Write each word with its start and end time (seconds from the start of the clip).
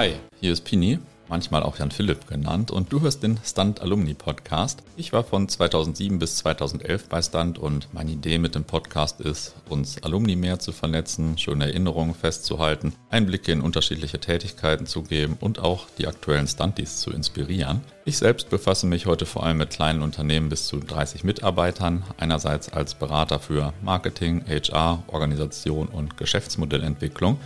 Hi, 0.00 0.14
hier 0.40 0.54
ist 0.54 0.64
Pini, 0.64 0.98
manchmal 1.28 1.62
auch 1.62 1.78
Jan 1.78 1.90
Philipp 1.90 2.26
genannt, 2.26 2.70
und 2.70 2.90
du 2.90 3.02
hörst 3.02 3.22
den 3.22 3.38
Stunt 3.44 3.82
Alumni 3.82 4.14
Podcast. 4.14 4.82
Ich 4.96 5.12
war 5.12 5.24
von 5.24 5.46
2007 5.46 6.18
bis 6.18 6.38
2011 6.38 7.10
bei 7.10 7.20
Stunt 7.20 7.58
und 7.58 7.92
meine 7.92 8.12
Idee 8.12 8.38
mit 8.38 8.54
dem 8.54 8.64
Podcast 8.64 9.20
ist, 9.20 9.54
uns 9.68 10.02
Alumni 10.02 10.36
mehr 10.36 10.58
zu 10.58 10.72
vernetzen, 10.72 11.36
schöne 11.36 11.66
Erinnerungen 11.66 12.14
festzuhalten, 12.14 12.94
Einblicke 13.10 13.52
in 13.52 13.60
unterschiedliche 13.60 14.18
Tätigkeiten 14.18 14.86
zu 14.86 15.02
geben 15.02 15.36
und 15.38 15.58
auch 15.58 15.86
die 15.98 16.06
aktuellen 16.06 16.48
Stunties 16.48 17.00
zu 17.00 17.10
inspirieren. 17.10 17.82
Ich 18.06 18.16
selbst 18.16 18.48
befasse 18.48 18.86
mich 18.86 19.04
heute 19.04 19.26
vor 19.26 19.44
allem 19.44 19.58
mit 19.58 19.68
kleinen 19.68 20.00
Unternehmen 20.00 20.48
bis 20.48 20.66
zu 20.66 20.78
30 20.78 21.24
Mitarbeitern, 21.24 22.04
einerseits 22.16 22.72
als 22.72 22.94
Berater 22.94 23.38
für 23.38 23.74
Marketing, 23.82 24.46
HR, 24.48 25.02
Organisation 25.08 25.88
und 25.88 26.16
Geschäftsmodellentwicklung 26.16 27.36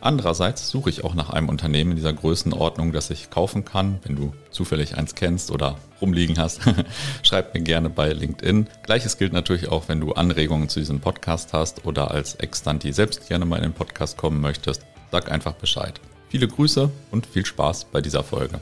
Andererseits 0.00 0.70
suche 0.70 0.88
ich 0.88 1.04
auch 1.04 1.14
nach 1.14 1.30
einem 1.30 1.48
Unternehmen 1.48 1.90
in 1.90 1.96
dieser 1.96 2.12
Größenordnung, 2.12 2.92
das 2.92 3.10
ich 3.10 3.28
kaufen 3.28 3.64
kann. 3.64 3.98
Wenn 4.04 4.16
du 4.16 4.32
zufällig 4.50 4.96
eins 4.96 5.14
kennst 5.14 5.50
oder 5.50 5.76
rumliegen 6.00 6.38
hast, 6.38 6.60
schreib 7.22 7.54
mir 7.54 7.60
gerne 7.60 7.90
bei 7.90 8.12
LinkedIn. 8.12 8.68
Gleiches 8.82 9.18
gilt 9.18 9.34
natürlich 9.34 9.68
auch, 9.68 9.88
wenn 9.88 10.00
du 10.00 10.12
Anregungen 10.12 10.70
zu 10.70 10.80
diesem 10.80 11.00
Podcast 11.00 11.52
hast 11.52 11.84
oder 11.84 12.10
als 12.10 12.34
Extanti 12.36 12.92
selbst 12.92 13.28
gerne 13.28 13.44
mal 13.44 13.56
in 13.56 13.64
den 13.64 13.72
Podcast 13.74 14.16
kommen 14.16 14.40
möchtest. 14.40 14.82
Sag 15.12 15.30
einfach 15.30 15.52
Bescheid. 15.54 16.00
Viele 16.30 16.48
Grüße 16.48 16.90
und 17.10 17.26
viel 17.26 17.44
Spaß 17.44 17.86
bei 17.86 18.00
dieser 18.00 18.22
Folge. 18.22 18.60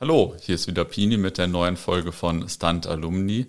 Hallo, 0.00 0.36
hier 0.40 0.54
ist 0.54 0.68
wieder 0.68 0.84
Pini 0.84 1.16
mit 1.16 1.38
der 1.38 1.48
neuen 1.48 1.76
Folge 1.76 2.12
von 2.12 2.48
Stunt 2.48 2.86
Alumni. 2.86 3.46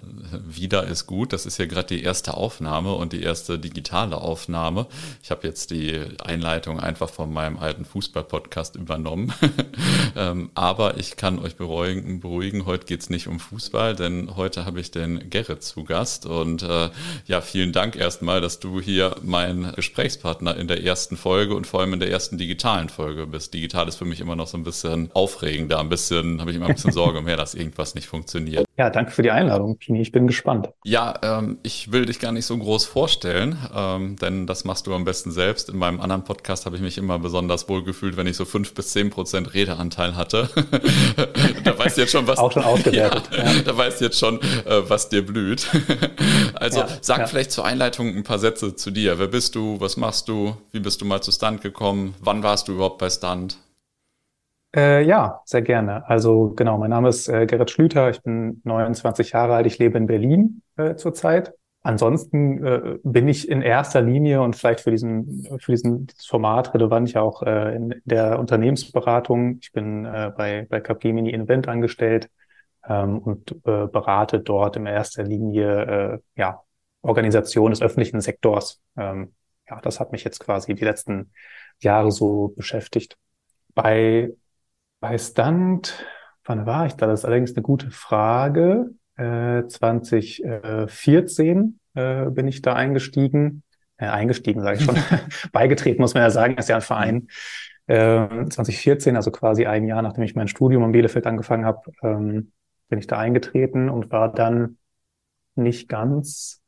Wieder 0.48 0.88
ist 0.88 1.06
gut, 1.06 1.32
das 1.32 1.46
ist 1.46 1.60
ja 1.60 1.68
gerade 1.68 1.96
die 1.96 2.02
erste 2.02 2.34
Aufnahme 2.34 2.94
und 2.94 3.14
die 3.14 3.22
erste 3.22 3.60
digitale 3.60 4.18
Aufnahme. 4.18 4.88
Ich 5.22 5.30
habe 5.30 5.46
jetzt 5.46 5.70
die 5.70 6.02
Einleitung 6.24 6.80
einfach 6.80 7.12
von 7.12 7.32
meinem 7.32 7.60
alten 7.60 7.86
Fußball-Podcast 7.86 8.78
übernommen. 8.78 9.32
Ähm, 10.16 10.50
aber 10.56 10.98
ich 10.98 11.18
kann 11.18 11.38
euch 11.38 11.56
beruhigen, 11.56 12.20
beruhigen 12.20 12.66
heute 12.66 12.88
geht's 12.88 13.12
nicht 13.12 13.28
um 13.28 13.40
Fußball, 13.40 13.96
denn 13.96 14.36
heute 14.36 14.66
habe 14.66 14.80
ich 14.80 14.90
den 14.90 15.30
Gerrit 15.30 15.64
zu 15.64 15.84
Gast. 15.84 16.26
Und 16.26 16.64
äh, 16.64 16.90
ja, 17.28 17.42
vielen 17.42 17.74
Dank 17.74 17.96
erstmal, 17.96 18.42
dass 18.42 18.60
du 18.60 18.82
hier 18.82 19.16
mein 19.22 19.72
Gesprächspartner 19.76 20.58
in 20.58 20.68
der 20.68 20.84
ersten 20.84 21.16
Folge 21.16 21.54
und 21.54 21.68
vor 21.68 21.82
allem 21.82 21.94
in 21.94 22.00
der 22.00 22.10
ersten 22.10 22.40
digitalen 22.40 22.90
Folge 22.90 23.28
bist. 23.28 23.54
Digital 23.54 23.88
ist 23.88 23.98
für 23.98 24.06
mich 24.06 24.20
immer 24.20 24.36
noch 24.36 24.48
so 24.48 24.58
ein 24.58 24.64
bisschen 24.64 25.12
aufregender, 25.14 25.80
ein 25.80 25.90
bisschen 25.90 26.39
habe 26.40 26.52
ich 26.52 26.58
immer 26.58 26.68
ein 26.68 26.74
bisschen 26.74 26.92
Sorge 26.92 27.22
mehr, 27.22 27.38
dass 27.38 27.56
irgendwas 27.56 27.96
nicht 27.96 28.08
funktioniert. 28.08 28.66
Ja, 28.78 28.90
danke 28.90 29.12
für 29.12 29.22
die 29.22 29.32
Einladung, 29.32 29.78
Pini. 29.78 30.02
Ich 30.02 30.12
bin 30.12 30.28
gespannt. 30.28 30.70
Ja, 30.84 31.14
ähm, 31.22 31.58
ich 31.64 31.92
will 31.92 32.06
dich 32.06 32.20
gar 32.20 32.32
nicht 32.32 32.46
so 32.46 32.58
groß 32.58 32.86
vorstellen, 32.86 33.58
ähm, 33.76 34.16
denn 34.16 34.48
das 34.48 34.64
machst 34.64 34.88
du 34.88 34.94
am 34.94 35.04
besten 35.04 35.32
selbst. 35.32 35.70
In 35.70 35.78
meinem 35.78 36.00
anderen 36.00 36.24
Podcast 36.24 36.66
habe 36.66 36.76
ich 36.76 36.82
mich 36.82 36.98
immer 36.98 37.20
besonders 37.20 37.68
wohl 37.68 37.84
gefühlt, 37.84 38.18
wenn 38.18 38.28
ich 38.28 38.38
so 38.38 38.46
fünf 38.46 38.74
bis 38.74 38.92
zehn 38.92 39.10
Prozent 39.10 39.54
Redeanteil 39.54 40.16
hatte. 40.16 40.50
da 41.64 41.78
weißt 41.78 41.98
du 41.98 42.02
jetzt 42.02 42.12
schon, 42.12 42.28
was. 42.28 42.40
Auch 42.40 42.52
schon 42.52 42.64
ausgewertet. 42.64 43.30
Ja, 43.40 43.52
ja. 43.52 43.62
Da 43.64 43.78
weißt 43.78 44.02
du 44.02 44.06
jetzt 44.06 44.20
schon, 44.20 44.42
äh, 44.42 44.82
was 44.88 45.10
dir 45.10 45.26
blüht. 45.26 45.68
also 46.56 46.80
ja, 46.80 46.88
sag 47.02 47.30
vielleicht 47.30 47.52
zur 47.52 47.66
Einleitung 47.66 48.16
ein 48.16 48.24
paar 48.24 48.40
Sätze 48.40 48.76
zu 48.76 48.92
dir. 48.92 49.20
Wer 49.20 49.28
bist 49.28 49.56
du? 49.56 49.80
Was 49.80 49.98
machst 49.98 50.28
du? 50.28 50.56
Wie 50.72 50.80
bist 50.80 51.02
du 51.02 51.06
mal 51.06 51.22
zu 51.22 51.32
Stunt 51.32 51.62
gekommen? 51.62 52.16
Wann 52.22 52.44
warst 52.44 52.68
du 52.68 52.74
überhaupt 52.74 52.98
bei 52.98 53.10
Stunt? 53.10 53.58
Äh, 54.76 55.04
ja, 55.04 55.42
sehr 55.46 55.64
gerne. 55.64 56.08
Also 56.08 56.54
genau, 56.56 56.78
mein 56.78 56.92
Name 56.92 57.10
ist 57.10 57.28
äh, 57.28 57.48
Gerrit 57.48 57.72
Schlüter, 57.72 58.10
ich 58.12 58.22
bin 58.22 58.62
29 58.66 59.32
Jahre 59.32 59.56
alt, 59.56 59.66
ich 59.66 59.80
lebe 59.80 59.98
in 59.98 60.06
Berlin 60.06 60.62
äh, 60.78 60.96
zurzeit. 60.96 61.54
Ansonsten 61.82 62.64
äh, 62.64 62.98
bin 63.04 63.28
ich 63.28 63.50
in 63.50 63.62
erster 63.62 64.02
Linie 64.02 64.42
und 64.42 64.56
vielleicht 64.56 64.82
für 64.82 64.92
diesen 64.92 65.48
für 65.60 65.72
diesen 65.72 66.06
dieses 66.08 66.26
Format 66.28 66.74
relevant 66.74 67.12
ja 67.14 67.22
auch 67.22 67.42
äh, 67.42 67.76
in 67.76 67.96
der 68.06 68.38
Unternehmensberatung. 68.38 69.58
Ich 69.62 69.72
bin 69.72 70.06
äh, 70.06 70.32
bei 70.38 70.68
bei 70.70 70.82
Capgemini 70.82 71.32
Invent 71.32 71.68
angestellt 71.68 72.30
ähm, 72.88 73.18
und 73.20 73.52
äh, 73.66 73.88
berate 73.88 74.40
dort 74.40 74.76
in 74.76 74.86
erster 74.86 75.24
Linie 75.24 76.16
äh, 76.16 76.20
ja 76.36 76.62
Organisation 77.02 77.72
des 77.72 77.82
öffentlichen 77.82 78.22
Sektors. 78.22 78.82
Ähm, 78.98 79.34
ja, 79.70 79.80
das 79.82 80.00
hat 80.00 80.12
mich 80.12 80.24
jetzt 80.26 80.40
quasi 80.40 80.76
die 80.76 80.84
letzten 80.86 81.32
Jahre 81.80 82.12
so 82.12 82.50
beschäftigt. 82.56 83.18
Bei 83.74 84.30
bei 85.00 85.18
Stunt, 85.18 86.06
wann 86.44 86.66
war 86.66 86.86
ich 86.86 86.94
da? 86.94 87.08
Das 87.08 87.22
ist 87.22 87.26
allerdings 87.26 87.56
eine 87.56 87.64
gute 87.64 87.92
Frage. 87.92 88.92
Äh, 89.16 89.68
2014 89.68 91.80
äh, 91.94 92.26
bin 92.30 92.48
ich 92.48 92.62
da 92.62 92.74
eingestiegen. 92.74 93.64
Äh, 93.98 94.08
eingestiegen, 94.08 94.62
sage 94.62 94.78
ich 94.78 94.86
schon. 94.86 94.98
Beigetreten, 95.52 96.02
muss 96.02 96.14
man 96.14 96.24
ja 96.24 96.30
sagen, 96.30 96.58
ist 96.58 96.70
ja 96.70 96.76
ein 96.76 96.82
Verein. 96.82 97.28
Äh, 97.88 98.48
2014, 98.50 99.16
also 99.16 99.32
quasi 99.32 99.66
ein 99.66 99.88
Jahr, 99.88 100.02
nachdem 100.02 100.24
ich 100.24 100.36
mein 100.36 100.48
Studium 100.48 100.84
in 100.84 100.92
Bielefeld 100.92 101.28
angefangen 101.28 101.66
habe, 101.66 101.92
ähm, 102.04 102.52
bin 102.88 103.00
ich 103.00 103.08
da 103.08 103.18
eingetreten 103.18 103.90
und 103.90 104.12
war 104.12 104.32
dann 104.32 104.78
nicht 105.56 105.90
ganz 105.90 106.62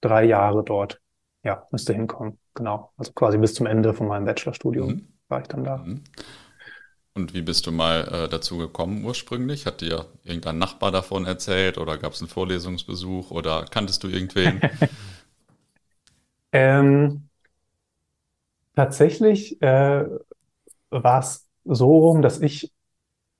drei 0.00 0.24
Jahre 0.24 0.64
dort. 0.64 1.00
Ja, 1.42 1.66
müsste 1.70 1.92
hinkommen. 1.92 2.38
Genau. 2.54 2.92
Also 2.96 3.12
quasi 3.12 3.38
bis 3.38 3.54
zum 3.54 3.66
Ende 3.66 3.94
von 3.94 4.06
meinem 4.06 4.24
Bachelorstudium 4.24 4.88
mhm. 4.88 5.08
war 5.28 5.40
ich 5.40 5.48
dann 5.48 5.64
da. 5.64 5.78
Mhm. 5.78 6.04
Und 7.16 7.32
wie 7.32 7.42
bist 7.42 7.66
du 7.66 7.70
mal 7.70 8.08
äh, 8.08 8.28
dazu 8.28 8.58
gekommen 8.58 9.04
ursprünglich? 9.04 9.66
Hat 9.66 9.80
dir 9.80 10.06
irgendein 10.24 10.58
Nachbar 10.58 10.90
davon 10.90 11.26
erzählt 11.26 11.78
oder 11.78 11.96
gab 11.96 12.12
es 12.12 12.20
einen 12.20 12.28
Vorlesungsbesuch 12.28 13.30
oder 13.30 13.66
kanntest 13.70 14.02
du 14.02 14.08
irgendwen? 14.08 14.60
ähm, 16.52 17.28
tatsächlich 18.74 19.62
äh, 19.62 20.04
war 20.90 21.20
es 21.20 21.48
so 21.64 21.98
rum, 21.98 22.20
dass 22.20 22.40
ich 22.40 22.72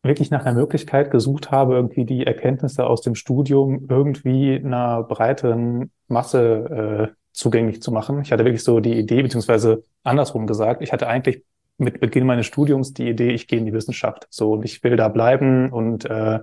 wirklich 0.05 0.31
nach 0.31 0.45
einer 0.45 0.55
Möglichkeit 0.55 1.11
gesucht 1.11 1.51
habe, 1.51 1.75
irgendwie 1.75 2.05
die 2.05 2.25
Erkenntnisse 2.25 2.87
aus 2.87 3.01
dem 3.01 3.17
Studium 3.17 3.87
irgendwie 3.89 4.55
einer 4.55 5.03
breiteren 5.03 5.91
Masse 6.07 7.11
äh, 7.13 7.15
zugänglich 7.33 7.83
zu 7.83 7.91
machen. 7.91 8.21
Ich 8.21 8.31
hatte 8.31 8.45
wirklich 8.45 8.63
so 8.63 8.79
die 8.79 8.97
Idee, 8.97 9.23
beziehungsweise 9.23 9.83
andersrum 10.05 10.47
gesagt, 10.47 10.81
ich 10.81 10.93
hatte 10.93 11.09
eigentlich 11.09 11.43
mit 11.79 12.01
Beginn 12.01 12.27
meines 12.27 12.47
Studiums 12.47 12.93
die 12.93 13.09
Idee, 13.09 13.31
ich 13.31 13.49
gehe 13.49 13.59
in 13.59 13.67
die 13.67 13.73
Wissenschaft. 13.73 14.27
So, 14.31 14.53
und 14.53 14.65
ich 14.65 14.83
will 14.85 14.97
da 14.97 15.09
bleiben. 15.09 15.73
Und 15.73 16.05
äh, 16.05 16.41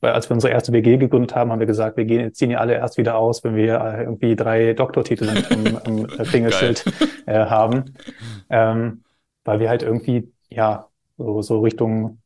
als 0.00 0.30
wir 0.30 0.34
unsere 0.34 0.52
erste 0.52 0.72
WG 0.72 0.96
gegründet 0.96 1.34
haben, 1.34 1.50
haben 1.50 1.60
wir 1.60 1.66
gesagt, 1.66 1.96
wir 1.96 2.04
gehen, 2.04 2.32
ziehen 2.32 2.50
ja 2.50 2.58
alle 2.58 2.74
erst 2.74 2.98
wieder 2.98 3.16
aus, 3.16 3.44
wenn 3.44 3.56
wir 3.56 3.80
äh, 3.80 4.02
irgendwie 4.04 4.36
drei 4.36 4.72
Doktortitel 4.72 5.28
am, 5.28 5.76
am 5.84 6.06
Klingelschild 6.24 6.84
äh, 7.26 7.46
haben. 7.46 7.94
Ähm, 8.48 9.02
weil 9.44 9.60
wir 9.60 9.68
halt 9.68 9.82
irgendwie, 9.82 10.32
ja, 10.48 10.86
so, 11.18 11.42
so 11.42 11.60
Richtung 11.60 12.18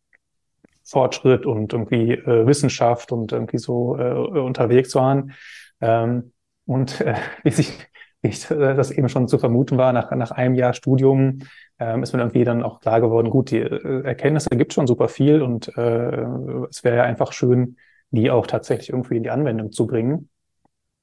Fortschritt 0.84 1.46
und 1.46 1.72
irgendwie 1.72 2.12
äh, 2.12 2.46
Wissenschaft 2.46 3.10
und 3.10 3.32
irgendwie 3.32 3.58
so 3.58 3.96
äh, 3.98 4.12
unterwegs 4.38 4.94
waren. 4.94 5.32
Ähm, 5.80 6.32
und 6.64 7.00
äh, 7.00 7.14
wie 7.42 7.50
sich 7.50 7.72
wie 8.22 8.28
ich 8.28 8.50
äh, 8.50 8.74
das 8.74 8.90
eben 8.90 9.08
schon 9.08 9.28
zu 9.28 9.38
vermuten 9.38 9.78
war, 9.78 9.92
nach, 9.92 10.10
nach 10.12 10.30
einem 10.30 10.54
Jahr 10.54 10.72
Studium 10.72 11.40
ähm, 11.78 12.02
ist 12.02 12.12
mir 12.12 12.20
irgendwie 12.20 12.44
dann 12.44 12.62
auch 12.62 12.80
klar 12.80 13.00
geworden, 13.00 13.30
gut, 13.30 13.50
die 13.50 13.60
äh, 13.60 14.02
Erkenntnisse 14.04 14.50
gibt 14.50 14.72
schon 14.72 14.86
super 14.86 15.08
viel 15.08 15.42
und 15.42 15.68
äh, 15.76 16.26
es 16.70 16.84
wäre 16.84 16.96
ja 16.96 17.02
einfach 17.02 17.32
schön, 17.32 17.76
die 18.10 18.30
auch 18.30 18.46
tatsächlich 18.46 18.90
irgendwie 18.90 19.16
in 19.16 19.22
die 19.22 19.30
Anwendung 19.30 19.72
zu 19.72 19.86
bringen. 19.86 20.28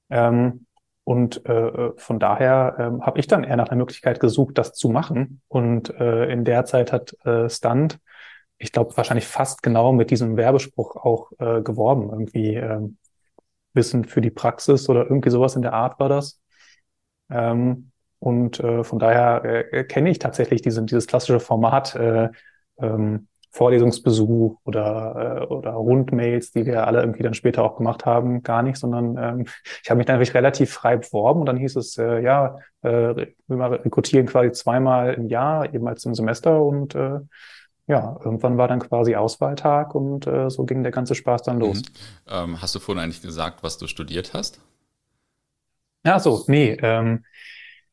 Ähm, 0.09 0.65
und 1.03 1.45
äh, 1.45 1.91
von 1.97 2.19
daher 2.19 2.75
äh, 2.77 3.05
habe 3.05 3.19
ich 3.19 3.27
dann 3.27 3.43
eher 3.43 3.57
nach 3.57 3.67
einer 3.67 3.77
Möglichkeit 3.77 4.19
gesucht, 4.19 4.57
das 4.57 4.73
zu 4.73 4.89
machen. 4.89 5.41
Und 5.49 5.89
äh, 5.89 6.31
in 6.31 6.45
der 6.45 6.65
Zeit 6.65 6.93
hat 6.93 7.13
äh, 7.25 7.49
Stunt, 7.49 7.99
ich 8.57 8.71
glaube, 8.71 8.95
wahrscheinlich 8.95 9.27
fast 9.27 9.61
genau 9.63 9.91
mit 9.91 10.11
diesem 10.11 10.37
Werbespruch 10.37 10.95
auch 10.95 11.31
äh, 11.39 11.61
geworben. 11.61 12.09
Irgendwie 12.09 12.55
äh, 12.55 12.79
Wissen 13.73 14.05
für 14.05 14.21
die 14.21 14.31
Praxis 14.31 14.87
oder 14.87 15.03
irgendwie 15.03 15.29
sowas 15.29 15.55
in 15.55 15.61
der 15.61 15.73
Art 15.73 15.99
war 15.99 16.07
das. 16.07 16.39
Ähm, 17.33 17.91
und 18.19 18.59
äh, 18.59 18.83
von 18.83 18.99
daher 18.99 19.43
äh, 19.73 19.83
kenne 19.83 20.09
ich 20.09 20.19
tatsächlich 20.19 20.61
diese, 20.61 20.83
dieses 20.83 21.07
klassische 21.07 21.39
Format 21.39 21.95
äh, 21.95 22.29
ähm, 22.79 23.27
Vorlesungsbesuch 23.53 24.57
oder, 24.63 25.41
äh, 25.41 25.53
oder 25.53 25.71
Rundmails, 25.73 26.51
die 26.51 26.65
wir 26.65 26.87
alle 26.87 27.01
irgendwie 27.01 27.21
dann 27.21 27.35
später 27.35 27.63
auch 27.63 27.77
gemacht 27.77 28.05
haben, 28.05 28.41
gar 28.41 28.63
nicht, 28.63 28.77
sondern 28.77 29.17
ähm, 29.17 29.45
ich 29.83 29.89
habe 29.89 29.99
mich 29.99 30.07
dann 30.07 30.17
wirklich 30.17 30.33
relativ 30.33 30.71
frei 30.71 30.97
beworben 30.97 31.41
und 31.41 31.45
dann 31.45 31.57
hieß 31.57 31.75
es, 31.75 31.97
äh, 31.99 32.19
ja, 32.21 32.57
äh, 32.81 33.27
wir 33.47 33.85
rekrutieren 33.85 34.25
quasi 34.25 34.51
zweimal 34.53 35.13
im 35.13 35.27
Jahr, 35.27 35.71
jeweils 35.71 36.03
im 36.05 36.15
Semester 36.15 36.63
und 36.63 36.95
äh, 36.95 37.19
ja, 37.85 38.17
irgendwann 38.23 38.57
war 38.57 38.67
dann 38.67 38.79
quasi 38.79 39.15
Auswahltag 39.15 39.93
und 39.93 40.25
äh, 40.25 40.49
so 40.49 40.63
ging 40.63 40.81
der 40.81 40.91
ganze 40.91 41.13
Spaß 41.13 41.43
dann 41.43 41.59
los. 41.59 41.81
Mhm. 41.81 41.85
Ähm, 42.29 42.61
hast 42.61 42.73
du 42.73 42.79
vorhin 42.79 43.03
eigentlich 43.03 43.21
gesagt, 43.21 43.61
was 43.61 43.77
du 43.77 43.85
studiert 43.85 44.33
hast? 44.33 44.61
Ja, 46.05 46.19
so, 46.19 46.43
nee. 46.47 46.77
Ähm, 46.81 47.25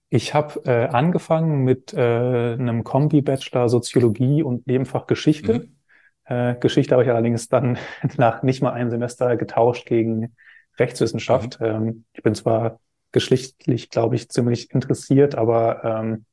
ich 0.08 0.34
habe 0.34 0.60
äh, 0.64 0.88
angefangen 0.88 1.62
mit 1.62 1.94
äh, 1.94 1.98
einem 1.98 2.82
Kombi-Bachelor 2.82 3.68
Soziologie 3.68 4.42
und 4.42 4.66
Nebenfach 4.66 5.06
Geschichte. 5.06 5.52
Mhm. 5.60 5.76
Äh, 6.24 6.56
Geschichte 6.56 6.94
habe 6.94 7.04
ich 7.04 7.10
allerdings 7.10 7.48
dann 7.48 7.78
nach 8.16 8.42
nicht 8.42 8.62
mal 8.62 8.72
einem 8.72 8.90
Semester 8.90 9.36
getauscht 9.36 9.86
gegen 9.86 10.34
Rechtswissenschaft. 10.78 11.60
Mhm. 11.60 11.66
Ähm, 11.66 12.04
ich 12.12 12.22
bin 12.22 12.34
zwar 12.34 12.80
geschichtlich, 13.12 13.90
glaube 13.90 14.16
ich, 14.16 14.28
ziemlich 14.28 14.70
interessiert, 14.72 15.36
aber 15.36 15.84
ähm, 15.84 16.24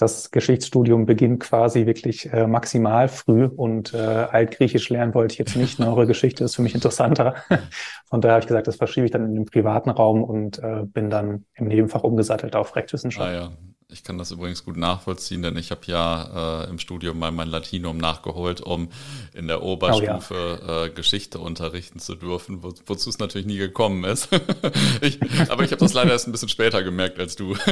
das 0.00 0.30
Geschichtsstudium 0.30 1.04
beginnt 1.04 1.40
quasi 1.40 1.84
wirklich 1.84 2.32
äh, 2.32 2.46
maximal 2.46 3.08
früh 3.08 3.44
und 3.44 3.92
äh, 3.92 3.98
Altgriechisch 3.98 4.88
lernen 4.88 5.14
wollte 5.14 5.34
ich 5.34 5.38
jetzt 5.38 5.56
nicht. 5.56 5.78
Neuere 5.78 6.06
Geschichte 6.06 6.42
ist 6.44 6.56
für 6.56 6.62
mich 6.62 6.74
interessanter. 6.74 7.34
Von 8.06 8.22
daher 8.22 8.36
habe 8.36 8.40
ich 8.40 8.46
gesagt, 8.46 8.66
das 8.66 8.76
verschiebe 8.76 9.04
ich 9.04 9.12
dann 9.12 9.26
in 9.26 9.34
den 9.34 9.44
privaten 9.44 9.90
Raum 9.90 10.24
und 10.24 10.58
äh, 10.60 10.84
bin 10.84 11.10
dann 11.10 11.44
im 11.54 11.68
Nebenfach 11.68 12.02
umgesattelt 12.02 12.56
auf 12.56 12.76
Rechtswissenschaft. 12.76 13.28
Ah 13.28 13.32
ja, 13.32 13.52
ich 13.92 14.04
kann 14.04 14.18
das 14.18 14.30
übrigens 14.30 14.64
gut 14.64 14.76
nachvollziehen, 14.76 15.42
denn 15.42 15.56
ich 15.56 15.70
habe 15.70 15.80
ja 15.86 16.64
äh, 16.64 16.70
im 16.70 16.78
Studium 16.78 17.18
mal 17.18 17.30
mein 17.30 17.48
Latinum 17.48 17.98
nachgeholt, 17.98 18.60
um 18.60 18.88
in 19.34 19.48
der 19.48 19.62
Oberstufe 19.62 20.60
oh, 20.62 20.66
ja. 20.66 20.84
äh, 20.84 20.90
Geschichte 20.90 21.38
unterrichten 21.38 21.98
zu 21.98 22.14
dürfen, 22.14 22.62
wo, 22.62 22.72
wozu 22.86 23.10
es 23.10 23.18
natürlich 23.18 23.46
nie 23.46 23.58
gekommen 23.58 24.04
ist. 24.04 24.28
ich, 25.00 25.18
aber 25.48 25.64
ich 25.64 25.72
habe 25.72 25.80
das 25.80 25.94
leider 25.94 26.12
erst 26.12 26.28
ein 26.28 26.32
bisschen 26.32 26.48
später 26.48 26.82
gemerkt 26.82 27.18
als 27.18 27.36
du. 27.36 27.54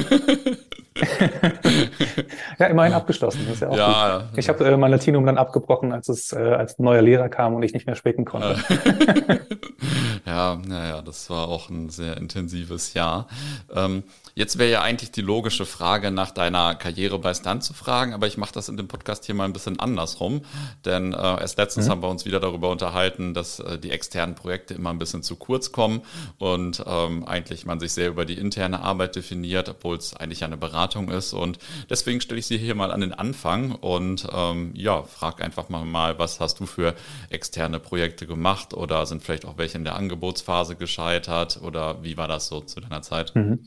ja, 2.59 2.67
immerhin 2.67 2.93
abgeschlossen. 2.93 3.41
Das 3.47 3.55
ist 3.55 3.61
ja 3.61 3.69
auch 3.69 3.77
ja, 3.77 4.19
gut. 4.19 4.39
Ich 4.39 4.49
habe 4.49 4.65
äh, 4.65 4.77
mein 4.77 4.91
Latinum 4.91 5.27
dann 5.27 5.39
abgebrochen, 5.39 5.93
als 5.93 6.09
es 6.09 6.33
äh, 6.33 6.39
als 6.39 6.79
neuer 6.79 7.03
Lehrer 7.03 7.29
kam 7.29 7.55
und 7.55 7.63
ich 7.63 7.73
nicht 7.73 7.87
mehr 7.87 7.97
späten 7.97 8.25
konnte. 8.25 8.57
ja, 10.27 10.61
naja, 10.67 11.03
das 11.03 11.31
war 11.31 11.49
auch 11.49 11.71
ein 11.71 11.91
sehr 11.91 12.17
intensives 12.17 12.95
Jahr. 12.95 13.29
Ähm, 13.75 14.03
jetzt 14.39 14.57
wäre 14.57 14.71
ja 14.71 14.83
eigentlich 14.83 15.11
die 15.11 15.21
logische 15.21 15.67
Frage 15.67 16.13
nach 16.13 16.31
deiner 16.31 16.77
Karriere 16.77 17.19
bei 17.19 17.35
Stunt 17.35 17.65
zu 17.65 17.75
fragen, 17.75 18.15
aber 18.15 18.29
ich 18.29 18.37
mache 18.37 18.53
das 18.53 18.69
in 18.69 18.77
dem 18.77 18.87
Podcast 18.87 19.27
hier 19.27 19.35
mal 19.35 19.45
ein 19.45 19.53
bisschen 19.53 19.81
andersrum, 19.81 20.43
denn 20.85 21.13
äh, 21.13 21.41
erst 21.41 21.59
letztens 21.59 21.87
mhm. 21.87 21.91
haben 21.91 22.03
wir 22.03 22.09
uns 22.09 22.25
wieder 22.25 22.39
darüber 22.39 22.71
unterhalten, 22.71 23.35
dass 23.35 23.59
äh, 23.59 23.79
die 23.79 23.91
externen 23.91 24.37
Projekte 24.37 24.75
immer 24.75 24.91
ein 24.91 25.01
bisschen 25.01 25.25
zu 25.25 25.35
kurz 25.35 25.73
kommen 25.73 26.03
und 26.39 26.85
ähm, 26.87 27.25
eigentlich 27.25 27.67
man 27.67 27.81
sich 27.81 27.93
sehr 27.93 28.09
über 28.09 28.25
die 28.25 28.39
interne 28.39 28.81
Arbeit 28.81 29.17
definiert, 29.17 29.69
obwohl 29.69 29.97
es 29.97 30.15
eigentlich 30.15 30.45
eine 30.45 30.57
Beratung 30.57 31.11
ist 31.11 31.33
und 31.33 31.59
deswegen 31.91 32.21
stelle 32.21 32.39
ich 32.39 32.47
sie 32.47 32.59
hier 32.59 32.77
mal 32.77 32.93
an 32.93 33.01
den 33.01 33.13
Anfang 33.13 33.73
und 33.73 34.29
ähm, 34.33 34.71
ja, 34.75 35.03
frag 35.03 35.43
einfach 35.43 35.69
mal, 35.69 35.85
mal, 35.85 36.21
was 36.21 36.39
hast 36.39 36.61
du 36.61 36.67
für 36.67 36.95
externe 37.29 37.81
Projekte 37.81 38.29
gemacht 38.29 38.73
oder 38.73 39.05
sind 39.05 39.25
vielleicht 39.25 39.47
auch 39.47 39.59
welche 39.59 39.79
in 39.79 39.85
der 39.85 39.97
Angebotsphase 39.97 40.77
gescheitert 40.77 41.61
oder 41.61 42.05
wie 42.05 42.17
war 42.17 42.29
das 42.29 42.47
so 42.47 42.61
zu 42.61 42.81
deiner 42.81 43.03
Zeit? 43.03 43.35
Mhm. 43.35 43.65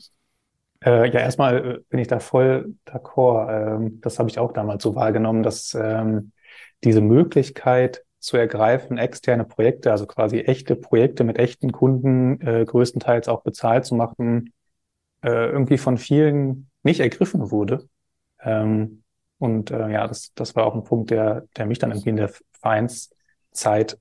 Äh, 0.84 1.06
ja, 1.10 1.20
erstmal 1.20 1.76
äh, 1.76 1.80
bin 1.88 2.00
ich 2.00 2.08
da 2.08 2.18
voll 2.18 2.74
d'accord. 2.86 3.76
Ähm, 3.76 4.00
das 4.00 4.18
habe 4.18 4.28
ich 4.28 4.38
auch 4.38 4.52
damals 4.52 4.82
so 4.82 4.94
wahrgenommen, 4.94 5.42
dass 5.42 5.74
ähm, 5.74 6.32
diese 6.84 7.00
Möglichkeit 7.00 8.04
zu 8.18 8.36
ergreifen, 8.36 8.98
externe 8.98 9.44
Projekte, 9.44 9.90
also 9.90 10.06
quasi 10.06 10.40
echte 10.40 10.76
Projekte 10.76 11.24
mit 11.24 11.38
echten 11.38 11.72
Kunden, 11.72 12.40
äh, 12.40 12.64
größtenteils 12.64 13.28
auch 13.28 13.42
bezahlt 13.42 13.84
zu 13.84 13.94
machen, 13.94 14.52
äh, 15.22 15.30
irgendwie 15.30 15.78
von 15.78 15.98
vielen 15.98 16.70
nicht 16.82 17.00
ergriffen 17.00 17.50
wurde. 17.50 17.88
Ähm, 18.40 19.02
und 19.38 19.70
äh, 19.70 19.90
ja, 19.90 20.06
das, 20.06 20.32
das 20.34 20.54
war 20.56 20.66
auch 20.66 20.74
ein 20.74 20.84
Punkt, 20.84 21.10
der, 21.10 21.46
der 21.56 21.66
mich 21.66 21.78
dann 21.78 21.90
irgendwie 21.90 22.10
in 22.10 22.16
der 22.16 22.30
Vereinszeit 22.60 23.98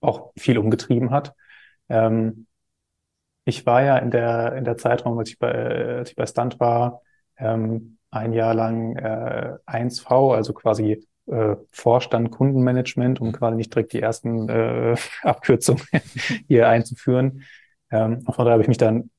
auch 0.00 0.32
viel 0.36 0.58
umgetrieben 0.58 1.10
hat. 1.10 1.34
Ähm, 1.88 2.46
ich 3.44 3.66
war 3.66 3.82
ja 3.82 3.98
in 3.98 4.10
der, 4.10 4.54
in 4.54 4.64
der 4.64 4.76
Zeitraum, 4.76 5.18
als 5.18 5.30
ich 5.30 5.38
bei, 5.38 5.52
als 5.98 6.10
ich 6.10 6.16
bei 6.16 6.26
Stunt 6.26 6.60
war, 6.60 7.02
ähm, 7.36 7.98
ein 8.10 8.32
Jahr 8.32 8.54
lang 8.54 8.96
äh, 8.96 9.56
1V, 9.66 10.34
also 10.34 10.52
quasi 10.52 11.06
äh, 11.26 11.56
Vorstand 11.70 12.30
Kundenmanagement, 12.30 13.20
um 13.20 13.32
quasi 13.32 13.56
nicht 13.56 13.74
direkt 13.74 13.92
die 13.92 14.00
ersten 14.00 14.48
äh, 14.48 14.96
Abkürzungen 15.22 15.82
hier 16.48 16.68
einzuführen. 16.68 17.42
Ähm, 17.90 18.22
von 18.22 18.34
daher 18.38 18.52
habe 18.52 18.62
ich 18.62 18.68
mich 18.68 18.78
dann 18.78 19.10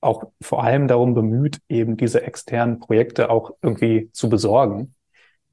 auch 0.00 0.24
vor 0.40 0.64
allem 0.64 0.88
darum 0.88 1.14
bemüht, 1.14 1.60
eben 1.68 1.96
diese 1.96 2.22
externen 2.22 2.80
Projekte 2.80 3.30
auch 3.30 3.52
irgendwie 3.62 4.10
zu 4.12 4.28
besorgen. 4.28 4.94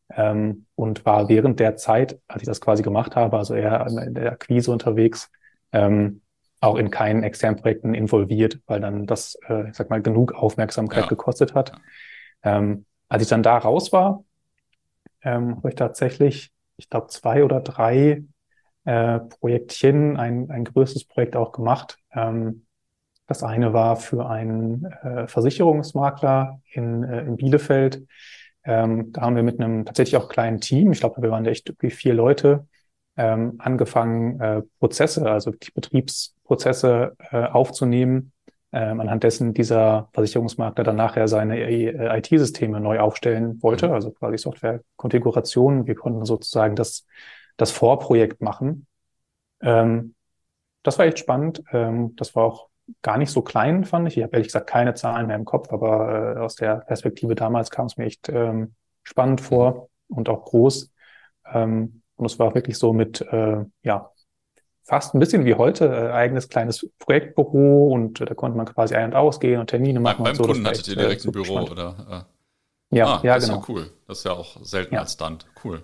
Ähm, 0.10 0.66
und 0.76 1.06
war 1.06 1.28
während 1.28 1.60
der 1.60 1.76
Zeit, 1.76 2.20
als 2.30 2.42
ich 2.44 2.48
das 2.48 2.62
quasi 2.62 2.82
gemacht 2.82 3.18
habe, 3.18 3.38
also 3.38 3.54
eher 3.56 3.86
in 3.88 4.14
der 4.14 4.32
Akquise 4.32 4.72
unterwegs, 4.72 5.30
ähm, 5.74 6.22
auch 6.60 6.76
in 6.76 6.90
keinen 6.90 7.24
externen 7.24 7.60
Projekten 7.60 7.94
involviert, 7.94 8.60
weil 8.66 8.80
dann 8.80 9.06
das, 9.06 9.38
äh, 9.48 9.70
ich 9.70 9.76
sag 9.76 9.90
mal, 9.90 10.02
genug 10.02 10.34
Aufmerksamkeit 10.34 11.04
ja. 11.04 11.10
gekostet 11.10 11.54
hat. 11.54 11.74
Ähm, 12.44 12.86
als 13.10 13.24
ich 13.24 13.30
dann 13.30 13.44
da 13.44 13.58
raus 13.58 13.94
war, 13.94 14.24
ähm, 15.22 15.58
habe 15.58 15.70
ich 15.70 15.76
tatsächlich, 15.76 16.52
ich 16.78 16.90
glaube, 16.90 17.08
zwei 17.08 17.44
oder 17.44 17.60
drei 17.60 18.24
äh, 18.86 19.20
Projektchen, 19.20 20.18
ein, 20.18 20.50
ein 20.50 20.64
größtes 20.66 21.06
Projekt 21.06 21.36
auch 21.36 21.52
gemacht. 21.52 22.00
Ähm, 22.14 22.66
das 23.28 23.44
eine 23.44 23.74
war 23.74 23.98
für 23.98 24.30
einen 24.30 24.86
äh, 24.86 25.28
Versicherungsmakler 25.28 26.62
in, 26.72 27.04
äh, 27.04 27.22
in 27.22 27.36
Bielefeld. 27.36 28.08
Ähm, 28.64 29.12
da 29.12 29.22
haben 29.22 29.36
wir 29.36 29.44
mit 29.44 29.60
einem 29.60 29.86
tatsächlich 29.86 30.18
auch 30.18 30.30
kleinen 30.30 30.62
Team, 30.62 30.92
ich 30.92 31.02
glaube, 31.02 31.22
wir 31.22 31.32
waren 31.32 31.46
echt 31.46 31.70
irgendwie 31.70 31.90
vier 31.90 32.14
Leute, 32.14 32.68
ähm, 33.18 33.56
angefangen, 33.60 34.40
äh, 34.40 34.62
Prozesse, 34.80 35.30
also 35.30 35.52
die 35.52 35.72
Betriebsprozesse 36.48 37.16
äh, 37.32 37.44
aufzunehmen, 37.44 38.32
ähm, 38.72 39.00
anhand 39.00 39.24
dessen 39.24 39.54
dieser 39.54 40.10
Versicherungsmakler 40.14 40.84
dann 40.84 40.96
nachher 40.96 41.28
seine 41.28 41.60
äh, 41.60 42.18
IT-Systeme 42.18 42.80
neu 42.80 43.00
aufstellen 43.00 43.62
wollte, 43.62 43.88
mhm. 43.88 43.94
also 43.94 44.12
quasi 44.12 44.38
Software-Konfiguration. 44.38 45.88
Wir 45.88 45.96
konnten 45.96 46.26
sozusagen 46.26 46.76
das, 46.76 47.06
das 47.58 47.72
Vorprojekt 47.72 48.42
machen. 48.42 48.88
Ähm, 49.62 50.16
das 50.84 50.98
war 50.98 51.06
echt 51.06 51.20
spannend. 51.20 51.64
Ähm, 51.72 52.16
das 52.16 52.36
war 52.36 52.44
auch 52.44 52.68
gar 53.02 53.18
nicht 53.18 53.32
so 53.32 53.42
klein, 53.42 53.84
fand 53.84 54.08
ich. 54.08 54.18
Ich 54.18 54.24
habe 54.24 54.34
ehrlich 54.34 54.48
gesagt 54.48 54.70
keine 54.70 54.94
Zahlen 54.94 55.28
mehr 55.28 55.36
im 55.36 55.46
Kopf, 55.46 55.72
aber 55.72 56.36
äh, 56.36 56.40
aus 56.40 56.56
der 56.56 56.78
Perspektive 56.78 57.36
damals 57.36 57.70
kam 57.70 57.88
es 57.88 57.98
mir 57.98 58.06
echt 58.06 58.30
ähm, 58.30 58.76
spannend 59.04 59.42
vor 59.42 59.90
und 60.08 60.30
auch 60.30 60.46
groß. 60.46 60.92
Ähm, 61.54 62.02
und 62.16 62.26
es 62.26 62.40
war 62.40 62.56
wirklich 62.56 62.78
so 62.78 62.94
mit, 62.94 63.22
äh, 63.22 63.64
ja, 63.84 64.12
fast 64.88 65.14
ein 65.14 65.20
bisschen 65.20 65.46
wie 65.46 65.54
heute, 65.54 65.86
äh, 65.86 66.12
eigenes 66.12 66.48
kleines 66.48 66.90
Projektbüro 67.00 67.92
und 67.94 68.22
äh, 68.22 68.26
da 68.26 68.34
konnte 68.34 68.58
man 68.58 68.66
quasi 68.66 68.96
ein- 68.96 69.10
und 69.10 69.16
ausgehen 69.16 69.60
und 69.60 69.68
Termine 69.68 70.00
machen. 70.00 70.24
Beim, 70.24 70.32
und 70.32 70.38
so. 70.38 70.44
Kunden 70.44 70.66
hattet 70.66 70.88
ihr 70.88 70.96
direkt 70.96 71.26
äh, 71.26 71.28
ein 71.28 71.32
Büro, 71.34 71.44
spannend. 71.44 71.72
oder? 71.72 72.26
Äh. 72.90 72.98
Ja, 72.98 73.06
ah, 73.06 73.20
ja, 73.22 73.36
das 73.36 73.46
genau. 73.46 73.60
ist 73.60 73.68
ja 73.68 73.74
cool. 73.74 73.90
Das 74.08 74.18
ist 74.20 74.24
ja 74.24 74.32
auch 74.32 74.66
selten 74.66 74.96
ja. 74.96 75.02
als 75.02 75.14
Stunt. 75.14 75.46
Cool. 75.62 75.84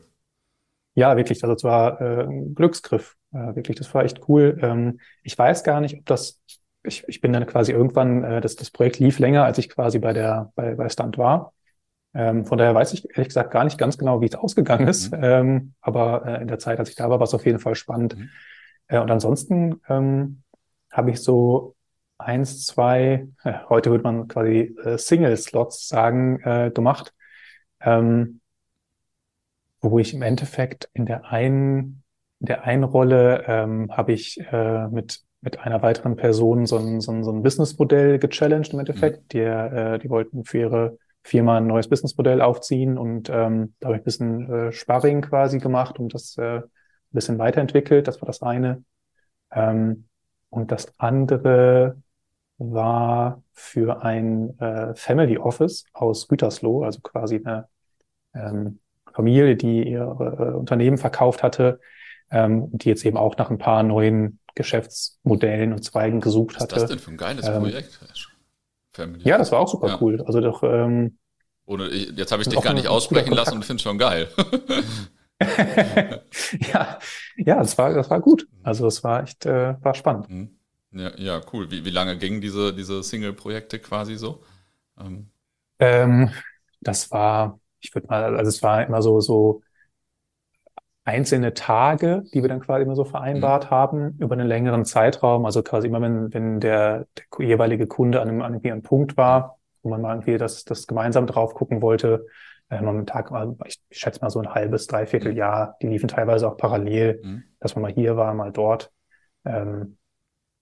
Ja, 0.96 1.18
wirklich. 1.18 1.44
Also 1.44 1.54
es 1.54 1.64
war 1.66 2.00
äh, 2.00 2.24
ein 2.24 2.56
Glücksgriff. 2.56 3.18
Äh, 3.34 3.56
wirklich, 3.56 3.78
das 3.78 3.94
war 3.94 4.06
echt 4.06 4.22
cool. 4.30 4.58
Ähm, 4.62 5.00
ich 5.24 5.38
weiß 5.38 5.66
gar 5.66 5.82
nicht, 5.82 5.98
ob 5.98 6.06
das, 6.06 6.42
ich, 6.84 7.04
ich 7.08 7.20
bin 7.20 7.34
dann 7.34 7.46
quasi 7.46 7.74
irgendwann, 7.74 8.24
äh, 8.24 8.40
das, 8.40 8.56
das 8.56 8.72
Projekt 8.72 9.00
lief 9.00 9.20
länger, 9.20 9.44
als 9.44 9.58
ich 9.58 9.70
quasi 9.70 10.00
bei 10.00 10.14
der, 10.14 10.54
bei, 10.56 10.76
bei 10.76 10.88
Stunt 10.88 11.18
war. 11.18 11.52
Ähm, 12.14 12.46
von 12.46 12.58
daher 12.58 12.74
weiß 12.74 12.94
ich 12.94 13.10
ehrlich 13.10 13.30
gesagt 13.30 13.52
gar 13.52 13.66
nicht 13.66 13.78
ganz 13.78 13.98
genau, 13.98 14.22
wie 14.22 14.28
es 14.28 14.36
ausgegangen 14.36 14.88
ist. 14.88 15.12
Mhm. 15.12 15.24
Ähm, 15.24 15.74
aber 15.82 16.26
äh, 16.26 16.42
in 16.42 16.48
der 16.48 16.60
Zeit, 16.60 16.80
als 16.80 16.90
ich 16.90 16.96
da 16.96 17.10
war, 17.10 17.20
war 17.20 17.26
es 17.26 17.34
auf 17.34 17.46
jeden 17.46 17.60
Fall 17.60 17.76
spannend. 17.76 18.18
Mhm. 18.18 18.30
Äh, 18.88 19.00
und 19.00 19.12
ansonsten 19.12 19.82
ähm, 19.90 20.44
habe 20.92 21.12
ich 21.12 21.22
so 21.22 21.76
eins, 22.18 22.66
zwei, 22.66 23.28
äh, 23.44 23.54
heute 23.70 23.92
würde 23.92 24.04
man 24.04 24.28
quasi 24.28 24.76
äh, 24.84 24.98
Single-Slots 24.98 25.88
sagen, 25.88 26.40
äh, 26.42 26.72
gemacht, 26.74 27.14
ähm, 27.82 28.40
wo 29.82 30.00
ich 30.00 30.14
im 30.14 30.22
Endeffekt 30.22 30.90
in 30.94 31.06
der 31.06 31.26
einen, 31.26 32.04
in 32.40 32.48
der 32.48 32.64
einen 32.64 32.84
Rolle 32.84 33.44
ähm, 33.48 33.96
habe 33.96 34.14
ich 34.14 34.40
äh, 34.52 34.88
mit 34.88 35.24
mit 35.44 35.60
einer 35.60 35.82
weiteren 35.82 36.16
Person 36.16 36.66
so 36.66 36.78
ein, 36.78 37.02
so 37.02 37.12
ein, 37.12 37.24
so 37.24 37.32
ein 37.32 37.44
Businessmodell 37.44 38.18
gechallenged 38.18 38.74
im 38.74 38.80
Endeffekt. 38.80 39.18
Mhm. 39.24 39.28
Die, 39.34 39.40
äh, 39.40 40.00
die 40.00 40.10
wollten 40.10 40.46
für 40.46 40.58
ihre 40.58 40.98
Firma 41.22 41.58
ein 41.58 41.68
neues 41.68 41.90
Businessmodell 41.90 42.42
aufziehen 42.42 42.98
und 42.98 43.30
ähm, 43.30 43.74
da 43.80 43.88
habe 43.88 43.98
ich 43.98 44.02
ein 44.02 44.06
bisschen 44.06 44.52
äh, 44.52 44.72
Sparring 44.72 45.22
quasi 45.22 45.60
gemacht 45.60 46.00
und 46.00 46.14
das 46.14 46.38
äh, 46.38 46.62
ein 47.14 47.18
bisschen 47.18 47.40
weiterentwickelt. 47.40 48.08
Das 48.08 48.22
war 48.22 48.28
das 48.28 48.42
eine. 48.42 48.84
Ähm, 49.52 50.06
und 50.50 50.72
das 50.72 50.94
andere 51.00 52.02
war 52.58 53.44
für 53.54 54.04
ein 54.04 54.58
äh, 54.60 54.96
Family 54.96 55.38
Office 55.38 55.86
aus 55.94 56.28
Gütersloh, 56.28 56.84
also 56.84 57.02
quasi 57.02 57.42
eine 57.44 57.68
ähm, 58.34 58.80
Familie, 59.14 59.56
die 59.56 59.90
ihre 59.90 60.52
äh, 60.54 60.56
Unternehmen 60.56 60.98
verkauft 60.98 61.44
hatte 61.44 61.80
ähm, 62.34 62.70
die 62.72 62.90
jetzt 62.90 63.06
eben 63.06 63.16
auch 63.16 63.38
nach 63.38 63.50
ein 63.52 63.60
paar 63.60 63.84
neuen 63.84 64.40
Geschäftsmodellen 64.56 65.72
und 65.72 65.84
Zweigen 65.84 66.20
gesucht 66.20 66.60
hatte. 66.60 66.76
Was 66.76 66.84
ist 66.84 66.90
das 66.90 66.90
denn 66.90 67.00
für 67.00 67.12
ein 67.12 67.18
geiles 67.18 67.48
ähm, 67.48 67.62
Projekt? 67.62 68.00
Family. 68.92 69.24
Ja, 69.24 69.38
das 69.38 69.52
war 69.52 69.60
auch 69.60 69.68
super 69.68 69.88
ja. 69.88 69.98
cool. 70.02 70.22
Also 70.26 70.42
doch. 70.42 70.64
Ähm, 70.64 71.18
Ohne, 71.66 71.88
jetzt 71.88 72.32
habe 72.32 72.42
ich 72.42 72.50
dich 72.50 72.62
gar 72.62 72.74
nicht 72.74 72.88
aussprechen 72.88 73.34
lassen 73.34 73.56
und 73.56 73.66
finde 73.66 73.82
schon 73.82 73.98
geil. 73.98 74.28
ja, 76.74 77.00
ja, 77.38 77.56
das 77.60 77.78
war, 77.78 77.94
das 77.94 78.10
war 78.10 78.22
gut. 78.22 78.48
Also 78.64 78.88
es 78.88 79.04
war 79.04 79.24
echt, 79.24 79.46
äh, 79.46 79.76
war 79.82 79.94
spannend. 79.94 80.30
Mhm. 80.30 80.58
Ja, 80.92 81.12
ja, 81.18 81.42
cool. 81.52 81.72
Wie, 81.72 81.86
wie 81.86 81.90
lange 81.90 82.18
gingen 82.18 82.42
diese, 82.42 82.74
diese 82.74 83.02
Single-Projekte 83.02 83.80
quasi 83.80 84.16
so? 84.16 84.44
Ähm. 85.00 85.30
Ähm, 85.80 86.30
das 86.82 87.10
war, 87.12 87.60
ich 87.80 87.94
würde 87.96 88.08
mal, 88.08 88.38
also 88.38 88.50
es 88.50 88.62
war 88.62 88.86
immer 88.86 89.02
so, 89.02 89.20
so 89.20 89.62
einzelne 91.06 91.54
Tage, 91.54 92.24
die 92.34 92.42
wir 92.42 92.50
dann 92.50 92.62
quasi 92.62 92.84
immer 92.84 92.96
so 92.96 93.04
vereinbart 93.04 93.66
mhm. 93.66 93.70
haben, 93.70 94.18
über 94.20 94.34
einen 94.34 94.48
längeren 94.48 94.86
Zeitraum. 94.86 95.46
Also 95.46 95.64
quasi 95.64 95.88
immer, 95.88 96.02
wenn, 96.02 96.34
wenn 96.34 96.60
der, 96.60 97.08
der 97.18 97.46
jeweilige 97.48 97.88
Kunde 97.88 98.22
an 98.22 98.30
einem, 98.30 98.42
an 98.42 98.62
einem 98.64 98.84
Punkt 98.84 99.18
war, 99.18 99.60
wo 99.82 99.90
man 99.90 100.02
mal 100.02 100.14
irgendwie 100.14 100.38
das, 100.38 100.64
das 100.64 100.88
gemeinsam 100.88 101.28
drauf 101.28 101.56
gucken 101.56 101.82
wollte, 101.82 102.26
ähm, 102.70 102.88
am 102.88 103.06
Tag, 103.06 103.32
ich, 103.66 103.82
ich 103.90 103.98
schätze 103.98 104.22
mal 104.22 104.30
so 104.30 104.40
ein 104.40 104.54
halbes, 104.54 104.88
dreiviertel 104.88 105.32
mhm. 105.32 105.38
Jahr. 105.38 105.78
Die 105.82 105.88
liefen 105.88 106.08
teilweise 106.08 106.48
auch 106.48 106.58
parallel, 106.58 107.22
mhm. 107.24 107.44
dass 107.60 107.76
man 107.76 107.84
mal 107.84 107.92
hier 107.92 108.18
war, 108.18 108.34
mal 108.34 108.52
dort. 108.52 108.92
Ähm, 109.46 109.98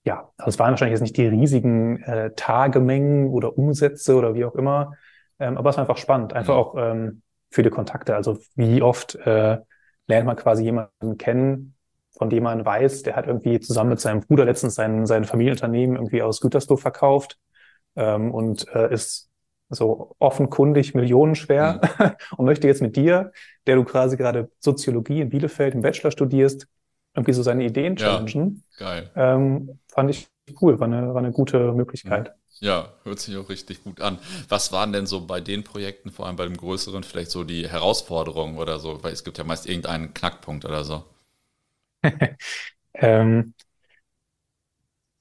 ja, 0.04 0.30
also 0.36 0.48
es 0.48 0.58
waren 0.58 0.70
wahrscheinlich 0.70 0.98
jetzt 0.98 1.02
nicht 1.02 1.16
die 1.16 1.26
riesigen 1.26 2.02
äh, 2.02 2.32
Tagemengen 2.34 3.28
oder 3.28 3.56
Umsätze 3.56 4.16
oder 4.16 4.34
wie 4.34 4.44
auch 4.44 4.56
immer, 4.56 4.94
ähm, 5.38 5.56
aber 5.56 5.70
es 5.70 5.76
war 5.76 5.82
einfach 5.82 5.96
spannend, 5.96 6.32
einfach 6.32 6.54
mhm. 6.54 6.60
auch 6.60 6.74
ähm, 6.76 7.22
für 7.50 7.62
die 7.62 7.70
Kontakte. 7.70 8.16
Also 8.16 8.38
wie 8.56 8.82
oft 8.82 9.14
äh, 9.14 9.58
lernt 10.08 10.26
man 10.26 10.36
quasi 10.36 10.64
jemanden 10.64 11.18
kennen, 11.18 11.74
von 12.10 12.30
dem 12.30 12.42
man 12.42 12.64
weiß, 12.64 13.02
der 13.02 13.16
hat 13.16 13.26
irgendwie 13.26 13.60
zusammen 13.60 13.90
mit 13.90 14.00
seinem 14.00 14.20
Bruder 14.20 14.44
letztens 14.44 14.74
sein, 14.74 15.06
sein 15.06 15.24
Familienunternehmen 15.24 15.96
irgendwie 15.96 16.22
aus 16.22 16.40
Gütersloh 16.40 16.76
verkauft 16.76 17.38
ähm, 17.96 18.32
und 18.32 18.66
äh, 18.74 18.92
ist 18.92 19.30
so 19.74 20.14
offenkundig 20.18 20.94
millionenschwer 20.94 21.80
mhm. 21.98 22.10
und 22.36 22.46
möchte 22.46 22.66
jetzt 22.66 22.82
mit 22.82 22.96
dir, 22.96 23.32
der 23.66 23.76
du 23.76 23.84
quasi 23.84 24.16
gerade 24.16 24.50
Soziologie 24.58 25.20
in 25.20 25.28
Bielefeld 25.28 25.74
im 25.74 25.82
Bachelor 25.82 26.10
studierst, 26.10 26.66
irgendwie 27.14 27.32
so 27.32 27.42
seine 27.42 27.64
Ideen 27.64 27.96
challengen. 27.96 28.64
Ja, 28.78 28.86
geil. 28.86 29.10
Ähm, 29.16 29.78
fand 29.88 30.10
ich 30.10 30.28
cool, 30.60 30.80
war 30.80 30.86
eine, 30.86 31.14
war 31.14 31.22
eine 31.22 31.32
gute 31.32 31.72
Möglichkeit. 31.72 32.28
Mhm. 32.28 32.66
Ja, 32.66 32.92
hört 33.02 33.18
sich 33.18 33.36
auch 33.36 33.48
richtig 33.48 33.82
gut 33.82 34.00
an. 34.00 34.18
Was 34.48 34.70
waren 34.70 34.92
denn 34.92 35.06
so 35.06 35.26
bei 35.26 35.40
den 35.40 35.64
Projekten, 35.64 36.10
vor 36.10 36.26
allem 36.26 36.36
bei 36.36 36.44
dem 36.44 36.56
größeren, 36.56 37.02
vielleicht 37.02 37.32
so 37.32 37.42
die 37.42 37.68
Herausforderungen 37.68 38.56
oder 38.56 38.78
so? 38.78 39.02
Weil 39.02 39.12
es 39.12 39.24
gibt 39.24 39.38
ja 39.38 39.44
meist 39.44 39.68
irgendeinen 39.68 40.14
Knackpunkt 40.14 40.64
oder 40.64 40.84
so. 40.84 41.04
ähm, 42.94 43.54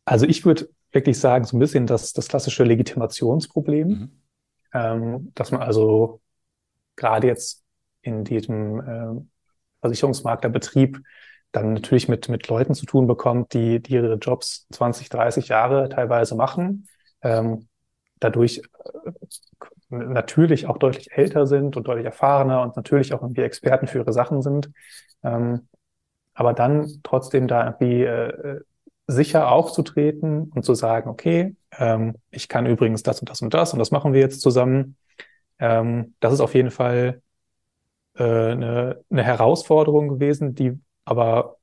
also 0.05 0.27
ich 0.27 0.45
würde 0.45 0.69
wirklich 0.91 1.19
sagen, 1.19 1.45
so 1.45 1.57
ein 1.57 1.59
bisschen 1.59 1.87
das, 1.87 2.13
das 2.13 2.27
klassische 2.27 2.63
Legitimationsproblem, 2.63 3.87
mhm. 3.87 4.20
Ähm, 4.73 5.31
dass 5.35 5.51
man 5.51 5.61
also 5.61 6.21
gerade 6.95 7.27
jetzt 7.27 7.63
in 8.01 8.23
diesem 8.23 8.79
äh, 8.79 9.21
Versicherungsmarkt 9.81 10.43
der 10.43 10.49
Betrieb 10.49 10.99
dann 11.51 11.73
natürlich 11.73 12.07
mit, 12.07 12.29
mit 12.29 12.47
Leuten 12.47 12.73
zu 12.73 12.85
tun 12.85 13.07
bekommt, 13.07 13.53
die, 13.53 13.81
die 13.81 13.93
ihre 13.95 14.15
Jobs 14.15 14.67
20, 14.71 15.09
30 15.09 15.49
Jahre 15.49 15.89
teilweise 15.89 16.35
machen, 16.35 16.87
ähm, 17.21 17.67
dadurch 18.19 18.59
äh, 18.59 19.11
natürlich 19.89 20.67
auch 20.67 20.77
deutlich 20.77 21.11
älter 21.11 21.45
sind 21.47 21.75
und 21.75 21.87
deutlich 21.87 22.05
erfahrener 22.05 22.61
und 22.61 22.75
natürlich 22.77 23.13
auch 23.13 23.21
irgendwie 23.21 23.41
Experten 23.41 23.87
für 23.87 23.99
ihre 23.99 24.13
Sachen 24.13 24.41
sind. 24.41 24.71
Ähm, 25.23 25.67
aber 26.33 26.53
dann 26.53 27.01
trotzdem 27.03 27.47
da 27.47 27.65
irgendwie 27.65 28.03
äh, 28.03 28.61
sicher 29.07 29.51
aufzutreten 29.51 30.51
und 30.55 30.63
zu 30.63 30.73
sagen, 30.73 31.09
okay, 31.09 31.55
ähm, 31.77 32.15
ich 32.29 32.47
kann 32.47 32.65
übrigens 32.65 33.03
das 33.03 33.19
und 33.19 33.29
das 33.29 33.41
und 33.41 33.53
das 33.53 33.73
und 33.73 33.79
das 33.79 33.91
machen 33.91 34.13
wir 34.13 34.19
jetzt 34.19 34.41
zusammen. 34.41 34.97
Ähm, 35.59 36.15
das 36.19 36.33
ist 36.33 36.41
auf 36.41 36.55
jeden 36.55 36.71
Fall 36.71 37.21
äh, 38.15 38.23
eine, 38.23 39.03
eine 39.09 39.23
Herausforderung 39.23 40.09
gewesen, 40.09 40.55
die 40.55 40.79
aber 41.05 41.57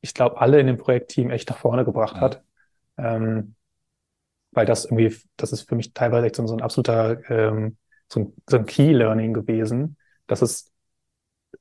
ich 0.00 0.14
glaube, 0.14 0.40
alle 0.40 0.60
in 0.60 0.66
dem 0.66 0.76
Projektteam 0.76 1.30
echt 1.30 1.50
nach 1.50 1.58
vorne 1.58 1.84
gebracht 1.84 2.16
hat. 2.16 2.42
Ähm, 2.98 3.54
weil 4.52 4.66
das 4.66 4.86
irgendwie, 4.86 5.14
das 5.36 5.52
ist 5.52 5.68
für 5.68 5.74
mich 5.74 5.92
teilweise 5.92 6.26
echt 6.26 6.36
so, 6.36 6.46
so 6.46 6.54
ein 6.54 6.62
absoluter, 6.62 7.18
ähm, 7.30 7.76
so 8.08 8.20
ein, 8.20 8.32
so 8.48 8.56
ein 8.56 8.66
Key-Learning 8.66 9.34
gewesen, 9.34 9.96
dass 10.26 10.42
es 10.42 10.72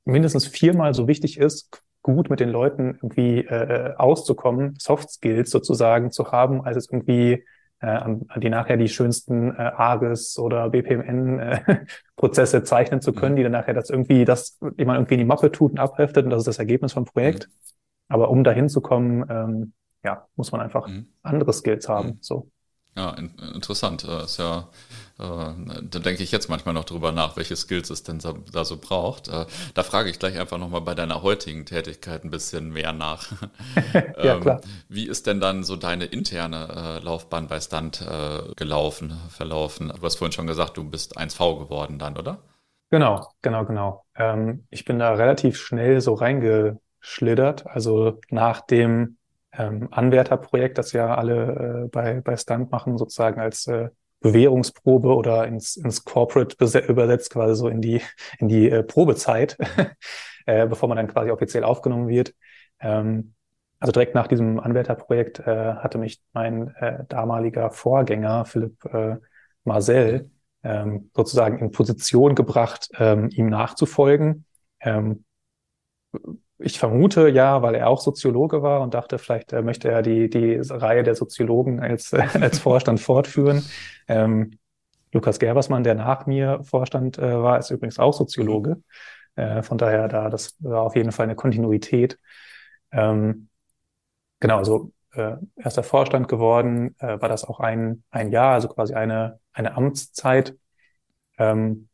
mindestens 0.05 0.47
viermal 0.47 0.93
so 0.93 1.07
wichtig 1.07 1.37
ist, 1.37 1.83
gut 2.01 2.29
mit 2.29 2.39
den 2.39 2.49
Leuten 2.49 2.95
irgendwie 2.95 3.39
äh, 3.39 3.95
auszukommen, 3.97 4.75
Soft 4.79 5.09
Skills 5.09 5.49
sozusagen 5.49 6.11
zu 6.11 6.31
haben, 6.31 6.63
als 6.63 6.77
es 6.77 6.89
irgendwie 6.89 7.43
äh, 7.79 8.01
die 8.37 8.49
nachher 8.49 8.77
die 8.77 8.87
schönsten 8.87 9.51
äh, 9.55 9.61
ARGES 9.61 10.39
oder 10.39 10.69
BPMN-Prozesse 10.69 12.57
äh, 12.57 12.63
zeichnen 12.63 13.01
zu 13.01 13.13
können, 13.13 13.33
mhm. 13.33 13.37
die 13.37 13.43
dann 13.43 13.51
nachher 13.51 13.73
das 13.73 13.89
irgendwie, 13.89 14.25
das, 14.25 14.57
die 14.61 14.85
man 14.85 14.97
irgendwie 14.97 15.15
in 15.15 15.19
die 15.19 15.25
Mappe 15.25 15.51
tut 15.51 15.71
und 15.71 15.79
abheftet 15.79 16.25
und 16.25 16.31
das 16.31 16.39
ist 16.39 16.47
das 16.47 16.59
Ergebnis 16.59 16.93
vom 16.93 17.05
Projekt. 17.05 17.47
Mhm. 17.47 17.53
Aber 18.07 18.29
um 18.29 18.43
dahin 18.43 18.69
zu 18.69 18.81
kommen, 18.81 19.25
ähm, 19.29 19.73
ja, 20.03 20.27
muss 20.35 20.51
man 20.51 20.61
einfach 20.61 20.87
mhm. 20.87 21.07
andere 21.23 21.51
Skills 21.53 21.89
haben. 21.89 22.19
So. 22.21 22.49
Ja, 22.97 23.11
in, 23.11 23.31
interessant. 23.53 24.05
Das 24.07 24.31
ist 24.31 24.37
ja, 24.37 24.69
äh, 25.19 25.53
da 25.83 25.99
denke 25.99 26.23
ich 26.23 26.31
jetzt 26.31 26.49
manchmal 26.49 26.73
noch 26.73 26.85
drüber 26.85 27.11
nach, 27.11 27.35
welche 27.35 27.55
Skills 27.55 27.89
es 27.89 28.03
denn 28.03 28.19
da 28.51 28.65
so 28.65 28.77
braucht. 28.77 29.27
Äh, 29.27 29.45
da 29.73 29.83
frage 29.83 30.09
ich 30.09 30.17
gleich 30.17 30.39
einfach 30.39 30.57
nochmal 30.57 30.81
bei 30.81 30.95
deiner 30.95 31.21
heutigen 31.21 31.65
Tätigkeit 31.65 32.23
ein 32.23 32.29
bisschen 32.29 32.71
mehr 32.71 32.93
nach. 32.93 33.31
ja, 33.93 34.35
ähm, 34.35 34.41
klar. 34.41 34.61
Wie 34.87 35.07
ist 35.07 35.27
denn 35.27 35.41
dann 35.41 35.63
so 35.63 35.75
deine 35.75 36.05
interne 36.05 36.99
äh, 37.01 37.03
Laufbahn 37.03 37.47
bei 37.47 37.59
Stunt 37.59 38.01
äh, 38.01 38.53
gelaufen, 38.55 39.13
verlaufen? 39.29 39.89
Du 39.89 40.01
hast 40.01 40.15
vorhin 40.15 40.31
schon 40.31 40.47
gesagt, 40.47 40.77
du 40.77 40.89
bist 40.89 41.17
1V 41.17 41.59
geworden 41.59 41.99
dann, 41.99 42.17
oder? 42.17 42.39
Genau, 42.91 43.27
genau, 43.41 43.65
genau. 43.65 44.05
Ähm, 44.15 44.67
ich 44.69 44.85
bin 44.85 44.99
da 44.99 45.13
relativ 45.15 45.57
schnell 45.57 45.99
so 45.99 46.13
reingeschlittert. 46.13 47.67
Also 47.67 48.21
nach 48.29 48.61
dem 48.61 49.17
ähm, 49.57 49.87
Anwärterprojekt, 49.91 50.77
das 50.77 50.91
ja 50.91 51.15
alle 51.15 51.85
äh, 51.85 51.87
bei, 51.89 52.21
bei 52.21 52.37
Stunt 52.37 52.71
machen, 52.71 52.97
sozusagen 52.97 53.39
als 53.39 53.67
äh, 53.67 53.89
Bewährungsprobe 54.19 55.15
oder 55.15 55.47
ins, 55.47 55.75
ins 55.77 56.03
Corporate 56.03 56.55
übersetzt, 56.87 57.31
quasi 57.31 57.55
so 57.55 57.67
in 57.67 57.81
die, 57.81 58.01
in 58.39 58.47
die 58.47 58.69
äh, 58.69 58.83
Probezeit, 58.83 59.57
äh, 60.45 60.67
bevor 60.67 60.89
man 60.89 60.97
dann 60.97 61.07
quasi 61.07 61.31
offiziell 61.31 61.63
aufgenommen 61.63 62.07
wird. 62.07 62.33
Ähm, 62.79 63.33
also 63.79 63.91
direkt 63.91 64.15
nach 64.15 64.27
diesem 64.27 64.59
Anwärterprojekt 64.59 65.39
äh, 65.39 65.75
hatte 65.75 65.97
mich 65.97 66.21
mein 66.33 66.73
äh, 66.75 67.03
damaliger 67.07 67.69
Vorgänger, 67.69 68.45
Philipp 68.45 68.83
äh, 68.85 69.17
Marcel, 69.63 70.31
ähm, 70.63 71.11
sozusagen 71.15 71.59
in 71.59 71.71
Position 71.71 72.33
gebracht, 72.33 72.89
ähm, 72.97 73.29
ihm 73.29 73.47
nachzufolgen. 73.49 74.45
Ähm, 74.79 75.23
ich 76.57 76.79
vermute 76.79 77.29
ja, 77.29 77.61
weil 77.61 77.75
er 77.75 77.89
auch 77.89 77.99
Soziologe 77.99 78.61
war 78.61 78.81
und 78.81 78.93
dachte, 78.93 79.17
vielleicht 79.17 79.53
äh, 79.53 79.61
möchte 79.61 79.89
er 79.89 80.01
die, 80.01 80.29
die 80.29 80.57
Reihe 80.57 81.03
der 81.03 81.15
Soziologen 81.15 81.79
als, 81.79 82.13
äh, 82.13 82.23
als 82.39 82.59
Vorstand 82.59 82.99
fortführen. 82.99 83.63
Ähm, 84.07 84.57
Lukas 85.11 85.39
Gerbersmann, 85.39 85.83
der 85.83 85.95
nach 85.95 86.25
mir 86.25 86.61
Vorstand 86.63 87.17
äh, 87.17 87.41
war, 87.41 87.59
ist 87.59 87.71
übrigens 87.71 87.99
auch 87.99 88.13
Soziologe. 88.13 88.81
Äh, 89.35 89.63
von 89.63 89.77
daher, 89.77 90.07
da, 90.07 90.29
das 90.29 90.55
war 90.59 90.81
auf 90.81 90.95
jeden 90.95 91.11
Fall 91.11 91.25
eine 91.25 91.35
Kontinuität. 91.35 92.19
Ähm, 92.91 93.49
genau, 94.39 94.57
also 94.57 94.91
äh, 95.13 95.35
erster 95.55 95.83
Vorstand 95.83 96.27
geworden, 96.27 96.95
äh, 96.99 97.19
war 97.21 97.29
das 97.29 97.43
auch 97.43 97.59
ein, 97.59 98.03
ein 98.11 98.31
Jahr, 98.31 98.53
also 98.53 98.69
quasi 98.69 98.93
eine, 98.93 99.39
eine 99.53 99.75
Amtszeit. 99.75 100.57
Ähm, 101.37 101.89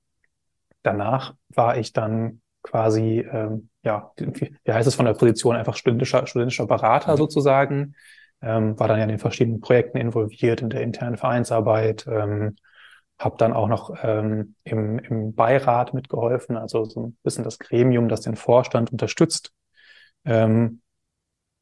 danach 0.84 1.36
war 1.50 1.78
ich 1.78 1.94
dann 1.94 2.42
quasi 2.64 3.20
ähm, 3.20 3.71
ja, 3.84 4.12
wie 4.18 4.54
heißt 4.68 4.88
es 4.88 4.96
von 4.96 5.06
der 5.06 5.14
Position, 5.14 5.56
einfach 5.56 5.76
studentischer, 5.76 6.28
studentischer 6.28 6.68
Berater 6.68 7.14
mhm. 7.14 7.18
sozusagen. 7.18 7.96
Ähm, 8.42 8.80
war 8.80 8.88
dann 8.88 8.98
ja 8.98 9.04
in 9.04 9.10
den 9.10 9.20
verschiedenen 9.20 9.62
Projekten 9.62 9.98
involviert, 9.98 10.62
in 10.62 10.70
der 10.70 10.82
internen 10.82 11.18
Vereinsarbeit, 11.18 12.08
ähm, 12.08 12.56
habe 13.20 13.38
dann 13.38 13.54
auch 13.54 13.68
noch 13.68 13.96
ähm, 14.02 14.56
im, 14.64 14.98
im 14.98 15.36
Beirat 15.36 15.94
mitgeholfen, 15.94 16.58
also 16.58 16.86
so 16.86 17.08
ein 17.08 17.18
bisschen 17.22 17.44
das 17.44 17.60
Gremium, 17.60 18.10
das 18.10 18.22
den 18.22 18.36
Vorstand 18.36 18.92
unterstützt. 18.92 19.54
Ähm, 20.26 20.82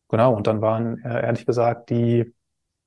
genau, 0.08 0.34
und 0.34 0.48
dann 0.48 0.62
waren 0.62 1.04
äh, 1.04 1.22
ehrlich 1.22 1.46
gesagt 1.46 1.90
die 1.90 2.34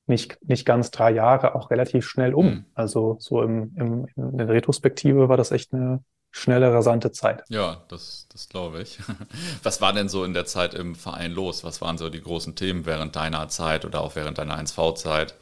nicht, 0.06 0.38
nicht 0.42 0.64
ganz 0.66 0.90
drei 0.90 1.10
Jahre 1.10 1.54
auch 1.54 1.70
relativ 1.70 2.06
schnell 2.06 2.34
um. 2.34 2.46
Mhm. 2.46 2.64
Also 2.74 3.16
so 3.18 3.42
im, 3.42 3.74
im, 3.76 4.06
in 4.16 4.38
der 4.38 4.48
Retrospektive 4.48 5.28
war 5.28 5.36
das 5.36 5.52
echt 5.52 5.72
eine, 5.74 6.02
schnelle, 6.32 6.72
rasante 6.72 7.12
Zeit. 7.12 7.44
Ja, 7.48 7.82
das, 7.88 8.26
das 8.32 8.48
glaube 8.48 8.82
ich. 8.82 8.98
Was 9.62 9.80
war 9.80 9.92
denn 9.92 10.08
so 10.08 10.24
in 10.24 10.34
der 10.34 10.46
Zeit 10.46 10.74
im 10.74 10.96
Verein 10.96 11.30
los? 11.30 11.62
Was 11.62 11.80
waren 11.80 11.98
so 11.98 12.08
die 12.08 12.22
großen 12.22 12.56
Themen 12.56 12.86
während 12.86 13.14
deiner 13.14 13.48
Zeit 13.48 13.84
oder 13.84 14.00
auch 14.00 14.16
während 14.16 14.38
deiner 14.38 14.58
1V-Zeit? 14.58 15.36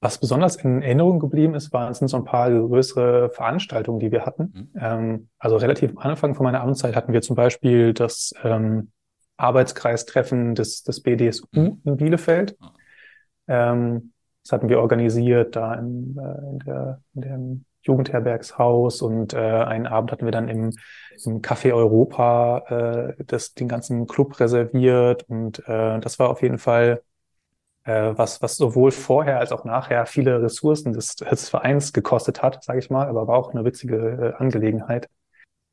Was 0.00 0.18
besonders 0.18 0.56
in 0.56 0.82
Erinnerung 0.82 1.20
geblieben 1.20 1.54
ist, 1.54 1.72
waren 1.72 1.92
sind 1.94 2.08
so 2.08 2.16
ein 2.16 2.24
paar 2.24 2.50
größere 2.50 3.30
Veranstaltungen, 3.30 4.00
die 4.00 4.10
wir 4.10 4.26
hatten. 4.26 4.70
Mhm. 4.74 4.80
Ähm, 4.80 5.28
also 5.38 5.56
relativ 5.56 5.90
am 5.90 5.98
Anfang 5.98 6.34
von 6.34 6.44
meiner 6.44 6.62
Amtszeit 6.62 6.96
hatten 6.96 7.12
wir 7.12 7.22
zum 7.22 7.36
Beispiel 7.36 7.92
das 7.92 8.32
ähm, 8.42 8.90
Arbeitskreistreffen 9.36 10.54
des, 10.54 10.82
des 10.82 11.02
BDSU 11.02 11.46
mhm. 11.52 11.80
in 11.84 11.96
Bielefeld. 11.96 12.56
Ah. 12.60 12.72
Ähm, 13.48 14.12
das 14.42 14.52
hatten 14.52 14.68
wir 14.68 14.80
organisiert 14.80 15.56
da 15.56 15.74
in, 15.74 16.16
äh, 16.16 16.50
in, 16.50 16.58
der, 16.60 17.02
in 17.14 17.20
dem 17.20 17.64
Jugendherbergshaus 17.86 19.02
und 19.02 19.34
äh, 19.34 19.38
einen 19.38 19.86
Abend 19.86 20.12
hatten 20.12 20.24
wir 20.24 20.32
dann 20.32 20.48
im, 20.48 20.72
im 21.24 21.42
Café 21.42 21.74
Europa 21.74 23.14
äh, 23.18 23.24
das, 23.26 23.54
den 23.54 23.68
ganzen 23.68 24.06
Club 24.06 24.38
reserviert 24.40 25.24
und 25.28 25.60
äh, 25.68 26.00
das 26.00 26.18
war 26.18 26.30
auf 26.30 26.42
jeden 26.42 26.58
Fall 26.58 27.02
äh, 27.86 28.12
was, 28.16 28.42
was 28.42 28.56
sowohl 28.56 28.90
vorher 28.90 29.38
als 29.38 29.52
auch 29.52 29.64
nachher 29.64 30.06
viele 30.06 30.42
Ressourcen 30.42 30.92
des, 30.92 31.16
des 31.16 31.48
Vereins 31.48 31.92
gekostet 31.92 32.42
hat, 32.42 32.64
sage 32.64 32.80
ich 32.80 32.90
mal, 32.90 33.06
aber 33.06 33.26
war 33.28 33.38
auch 33.38 33.54
eine 33.54 33.64
witzige 33.64 34.34
äh, 34.36 34.42
Angelegenheit. 34.42 35.08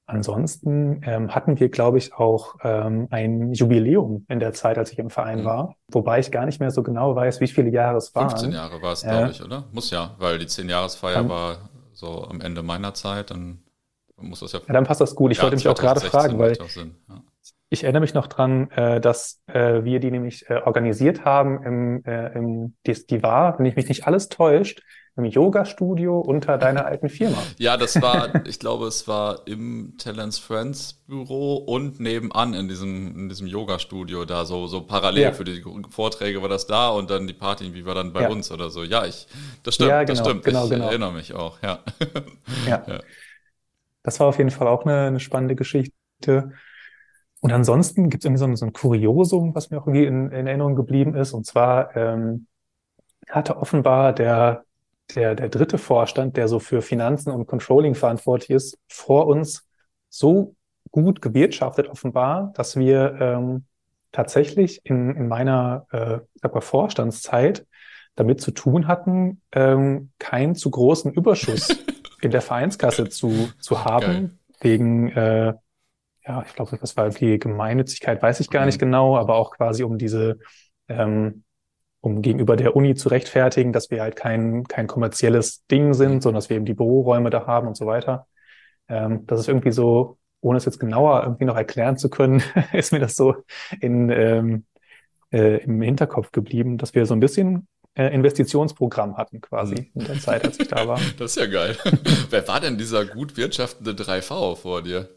Ansonsten 0.05 1.01
ähm, 1.05 1.33
hatten 1.33 1.59
wir, 1.59 1.69
glaube 1.69 1.97
ich, 1.97 2.13
auch 2.13 2.55
ähm, 2.61 3.07
ein 3.09 3.53
Jubiläum 3.53 4.25
in 4.27 4.39
der 4.39 4.51
Zeit, 4.51 4.77
als 4.77 4.91
ich 4.91 4.99
im 4.99 5.09
Verein 5.09 5.41
mhm. 5.41 5.45
war, 5.45 5.75
wobei 5.87 6.19
ich 6.19 6.29
gar 6.29 6.45
nicht 6.45 6.59
mehr 6.59 6.71
so 6.71 6.83
genau 6.83 7.15
weiß, 7.15 7.39
wie 7.39 7.47
viele 7.47 7.69
Jahre 7.69 7.97
es 7.97 8.13
waren. 8.13 8.29
15 8.29 8.51
Jahre 8.51 8.81
war 8.81 8.91
es, 8.91 9.01
glaube 9.01 9.27
äh, 9.27 9.31
ich, 9.31 9.41
oder? 9.41 9.63
Muss 9.71 9.91
ja, 9.91 10.11
weil 10.19 10.37
die 10.39 10.45
10-Jahresfeier 10.45 11.27
war 11.29 11.69
so 12.03 12.25
am 12.25 12.41
Ende 12.41 12.61
meiner 12.63 12.93
Zeit. 12.93 13.31
Dann 13.31 13.63
muss 14.17 14.41
das 14.41 14.51
ja. 14.51 14.59
Ja, 14.67 14.73
dann 14.73 14.83
passt 14.83 15.01
das 15.01 15.15
gut. 15.15 15.31
Ich 15.31 15.41
wollte 15.41 15.55
mich 15.55 15.67
auch 15.67 15.75
gerade 15.75 15.99
2016 16.01 16.11
fragen, 16.11 16.39
weil 16.39 16.61
auch 16.61 16.69
Sinn. 16.69 16.95
Ja. 17.09 17.23
Ich 17.73 17.83
erinnere 17.83 18.01
mich 18.01 18.13
noch 18.13 18.27
dran, 18.27 18.69
äh, 18.71 19.01
dass 19.01 19.41
äh, 19.47 19.83
wir 19.83 19.99
die 19.99 20.11
nämlich 20.11 20.49
äh, 20.49 20.61
organisiert 20.63 21.25
haben 21.25 21.63
im, 21.63 22.05
äh, 22.05 22.27
im 22.33 22.75
die, 22.85 22.93
die 23.07 23.23
war, 23.23 23.57
wenn 23.59 23.65
ich 23.65 23.75
mich 23.75 23.87
nicht 23.89 24.07
alles 24.07 24.29
täuscht, 24.29 24.81
im 25.15 25.25
Yoga-Studio 25.25 26.19
unter 26.19 26.57
deiner 26.57 26.85
alten 26.87 27.07
Firma. 27.07 27.37
Ja, 27.59 27.77
das 27.77 28.01
war, 28.01 28.29
ich 28.47 28.59
glaube, 28.59 28.87
es 28.87 29.07
war 29.07 29.41
im 29.45 29.93
Talents 29.99 30.39
Friends 30.39 31.03
Büro 31.07 31.57
und 31.57 31.99
nebenan 31.99 32.55
in 32.55 32.67
diesem, 32.67 33.15
in 33.15 33.29
diesem 33.29 33.45
Yoga-Studio 33.45 34.25
da, 34.25 34.45
so, 34.45 34.65
so 34.65 34.81
parallel 34.81 35.21
Ja. 35.23 35.31
für 35.33 35.43
die 35.43 35.63
Vorträge 35.91 36.41
war 36.41 36.49
das 36.49 36.65
da 36.65 36.89
und 36.89 37.11
dann 37.11 37.27
die 37.27 37.33
Party, 37.33 37.73
wie 37.75 37.85
war 37.85 37.93
dann 37.93 38.11
bei 38.13 38.23
Ja. 38.23 38.29
uns 38.29 38.51
oder 38.51 38.71
so. 38.71 38.83
Ja, 38.83 39.05
ich, 39.05 39.27
das 39.61 39.75
stimmt, 39.75 39.89
Ja, 39.91 40.03
das 40.03 40.17
genau, 40.17 40.29
stimmt. 40.29 40.45
genau, 40.45 40.63
ich 40.65 40.71
genau. 40.71 40.87
erinnere 40.87 41.11
mich 41.13 41.33
auch, 41.33 41.61
ja. 41.61 41.79
Ja. 42.67 42.83
Ja. 42.87 42.99
Das 44.01 44.19
war 44.19 44.27
auf 44.27 44.37
jeden 44.37 44.51
Fall 44.51 44.67
auch 44.67 44.85
eine, 44.85 45.07
eine 45.07 45.19
spannende 45.19 45.55
Geschichte. 45.55 45.93
Und 47.43 47.51
ansonsten 47.51 48.09
gibt 48.09 48.23
es 48.23 48.25
irgendwie 48.25 48.39
so 48.39 48.45
ein, 48.45 48.55
so 48.55 48.65
ein 48.65 48.71
Kuriosum, 48.71 49.53
was 49.53 49.69
mir 49.69 49.81
auch 49.81 49.85
irgendwie 49.85 50.05
in, 50.05 50.31
in 50.31 50.47
Erinnerung 50.47 50.75
geblieben 50.75 51.13
ist. 51.13 51.33
Und 51.33 51.45
zwar 51.45 51.93
ähm, 51.93 52.47
hatte 53.27 53.57
offenbar 53.57 54.13
der, 54.13 54.63
der, 55.13 55.35
der 55.35 55.49
dritte 55.49 55.77
Vorstand, 55.77 56.37
der 56.37 56.47
so 56.47 56.59
für 56.59 56.81
Finanzen 56.81 57.31
und 57.31 57.45
Controlling 57.45 57.95
verantwortlich 57.95 58.49
ist, 58.49 58.77
vor 58.87 59.27
uns 59.27 59.67
so 60.07 60.55
gut 60.91 61.21
gewirtschaftet 61.21 61.89
offenbar, 61.89 62.53
dass 62.55 62.77
wir 62.77 63.17
ähm, 63.19 63.65
tatsächlich 64.13 64.79
in, 64.85 65.13
in 65.13 65.27
meiner 65.27 65.85
äh, 65.91 66.19
mal, 66.47 66.61
Vorstandszeit 66.61 67.67
damit 68.15 68.39
zu 68.39 68.51
tun 68.51 68.87
hatten, 68.87 69.41
ähm, 69.51 70.11
keinen 70.17 70.55
zu 70.55 70.71
großen 70.71 71.11
Überschuss 71.11 71.75
in 72.21 72.31
der 72.31 72.41
Vereinskasse 72.41 73.09
zu, 73.09 73.49
zu 73.59 73.83
haben, 73.83 74.05
Geil. 74.05 74.31
wegen, 74.61 75.09
äh, 75.09 75.55
ja, 76.25 76.43
ich 76.47 76.53
glaube, 76.55 76.77
das 76.77 76.95
war 76.97 77.05
irgendwie 77.05 77.39
Gemeinnützigkeit, 77.39 78.21
weiß 78.21 78.39
ich 78.39 78.49
gar 78.49 78.65
nicht 78.65 78.75
Mhm. 78.77 78.85
genau, 78.85 79.17
aber 79.17 79.35
auch 79.35 79.51
quasi 79.51 79.83
um 79.83 79.97
diese, 79.97 80.39
ähm, 80.87 81.43
um 82.01 82.21
gegenüber 82.21 82.55
der 82.55 82.75
Uni 82.75 82.95
zu 82.95 83.09
rechtfertigen, 83.09 83.73
dass 83.73 83.91
wir 83.91 84.01
halt 84.01 84.15
kein, 84.15 84.63
kein 84.65 84.87
kommerzielles 84.87 85.65
Ding 85.67 85.93
sind, 85.93 86.21
sondern 86.23 86.37
dass 86.39 86.49
wir 86.49 86.57
eben 86.57 86.65
die 86.65 86.73
Büroräume 86.73 87.29
da 87.29 87.47
haben 87.47 87.67
und 87.67 87.77
so 87.77 87.85
weiter. 87.85 88.27
Ähm, 88.89 89.25
das 89.27 89.41
ist 89.41 89.47
irgendwie 89.47 89.71
so, 89.71 90.17
ohne 90.41 90.57
es 90.57 90.65
jetzt 90.65 90.79
genauer 90.79 91.23
irgendwie 91.23 91.45
noch 91.45 91.57
erklären 91.57 91.97
zu 91.97 92.09
können, 92.09 92.43
ist 92.73 92.91
mir 92.93 92.99
das 92.99 93.15
so 93.15 93.35
in, 93.81 94.09
ähm, 94.09 94.65
äh, 95.31 95.63
im 95.63 95.81
Hinterkopf 95.81 96.31
geblieben, 96.31 96.77
dass 96.77 96.95
wir 96.95 97.05
so 97.05 97.13
ein 97.15 97.19
bisschen 97.19 97.67
äh, 97.95 98.13
Investitionsprogramm 98.13 99.17
hatten 99.17 99.41
quasi 99.41 99.91
in 99.95 100.05
der 100.05 100.19
Zeit, 100.19 100.43
als 100.45 100.59
ich 100.59 100.67
da 100.67 100.87
war. 100.87 100.99
Das 101.17 101.31
ist 101.31 101.37
ja 101.37 101.47
geil. 101.47 101.77
Wer 102.29 102.47
war 102.47 102.59
denn 102.59 102.77
dieser 102.77 103.05
gut 103.05 103.37
wirtschaftende 103.37 103.91
3V 103.93 104.55
vor 104.57 104.81
dir? 104.81 105.09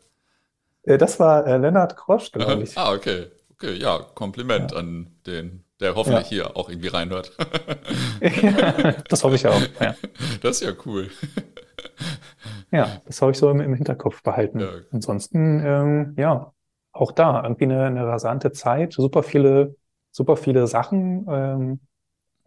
Äh, 0.87 0.99
das 0.99 1.21
war 1.21 1.47
äh, 1.47 1.59
Lennart 1.59 1.97
Krosch, 1.97 2.33
glaube 2.33 2.63
ich. 2.63 2.77
Ah, 2.79 2.93
okay. 2.93 3.27
Okay, 3.59 3.75
ja, 3.75 3.99
Kompliment 4.15 4.75
an 4.75 5.11
den, 5.27 5.65
der 5.81 5.95
hoffentlich 5.95 6.27
hier 6.27 6.57
auch 6.59 6.69
irgendwie 6.69 6.89
reinhört. 6.89 7.33
das 9.09 9.25
hoffe 9.25 9.35
ich 9.37 9.47
auch. 9.47 9.61
Ja, 9.81 9.95
Das 10.43 10.61
ist 10.61 10.69
ja 10.69 10.73
cool. 10.85 11.09
ja 12.71 13.01
das 13.07 13.23
habe 13.23 13.33
ich 13.33 13.39
so 13.39 13.51
im, 13.51 13.61
im 13.61 13.73
Hinterkopf 13.73 14.23
behalten. 14.23 14.61
Ja. 14.61 14.69
Ansonsten, 14.93 15.65
ähm, 15.65 16.15
ja, 16.19 16.53
auch 16.93 17.13
da 17.13 17.43
irgendwie 17.43 17.65
eine, 17.65 17.85
eine 17.85 18.07
rasante 18.07 18.53
Zeit, 18.53 18.93
super 18.93 19.23
viele, 19.23 19.77
super 20.11 20.37
viele 20.37 20.67
Sachen. 20.67 21.27
Ähm, 21.31 21.81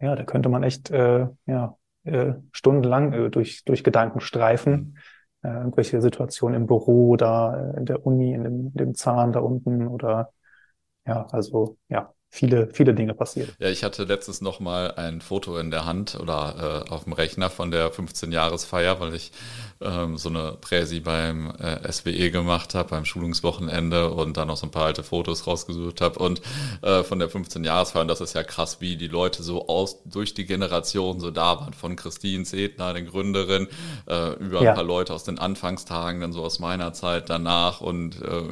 ja, 0.00 0.14
da 0.14 0.22
könnte 0.22 0.48
man 0.48 0.62
echt 0.62 0.90
äh, 0.90 1.26
ja, 1.46 1.76
äh, 2.04 2.34
stundenlang 2.52 3.12
äh, 3.12 3.30
durch, 3.30 3.64
durch 3.64 3.82
Gedanken 3.82 4.20
streifen. 4.20 4.96
Äh, 5.42 5.48
irgendwelche 5.48 6.00
Situationen 6.02 6.62
im 6.62 6.66
Büro, 6.66 7.16
da 7.16 7.72
äh, 7.72 7.78
in 7.78 7.86
der 7.86 8.04
Uni, 8.06 8.32
in 8.34 8.44
dem, 8.44 8.66
in 8.68 8.74
dem 8.74 8.94
Zahn 8.94 9.32
da 9.32 9.40
unten 9.40 9.86
oder 9.88 10.32
ja, 11.06 11.26
also 11.32 11.78
ja, 11.88 12.14
viele, 12.32 12.68
viele 12.72 12.94
Dinge 12.94 13.12
passiert. 13.12 13.50
Ja, 13.58 13.68
ich 13.68 13.82
hatte 13.82 14.04
letztens 14.04 14.40
noch 14.40 14.60
mal 14.60 14.92
ein 14.94 15.20
Foto 15.20 15.58
in 15.58 15.70
der 15.70 15.84
Hand 15.84 16.18
oder 16.18 16.84
äh, 16.86 16.90
auf 16.90 17.04
dem 17.04 17.12
Rechner 17.12 17.50
von 17.50 17.70
der 17.72 17.92
15-Jahresfeier, 17.92 19.00
weil 19.00 19.14
ich 19.14 19.32
ähm, 19.80 20.16
so 20.16 20.28
eine 20.28 20.52
Präsi 20.60 21.00
beim 21.00 21.50
äh, 21.58 21.90
SWE 21.92 22.30
gemacht 22.30 22.74
habe, 22.76 22.90
beim 22.90 23.04
Schulungswochenende 23.04 24.10
und 24.12 24.36
dann 24.36 24.46
noch 24.48 24.56
so 24.56 24.66
ein 24.66 24.70
paar 24.70 24.84
alte 24.86 25.02
Fotos 25.02 25.46
rausgesucht 25.46 26.00
habe 26.00 26.20
und 26.20 26.40
äh, 26.82 27.02
von 27.02 27.18
der 27.18 27.28
15-Jahresfeier. 27.28 28.02
Und 28.02 28.08
das 28.08 28.20
ist 28.20 28.34
ja 28.34 28.44
krass, 28.44 28.80
wie 28.80 28.96
die 28.96 29.08
Leute 29.08 29.42
so 29.42 29.66
aus 29.66 30.02
durch 30.04 30.32
die 30.32 30.46
Generation 30.46 31.18
so 31.18 31.30
da 31.32 31.58
waren. 31.60 31.72
Von 31.72 31.96
Christine 31.96 32.44
Sedner, 32.44 32.94
den 32.94 33.06
Gründerin, 33.06 33.66
äh, 34.06 34.34
über 34.34 34.62
Ja. 34.62 34.70
ein 34.70 34.74
paar 34.76 34.84
Leute 34.84 35.12
aus 35.14 35.24
den 35.24 35.38
Anfangstagen, 35.40 36.20
dann 36.20 36.32
so 36.32 36.44
aus 36.44 36.60
meiner 36.60 36.92
Zeit 36.92 37.28
danach 37.28 37.80
und 37.80 38.22
äh, 38.22 38.42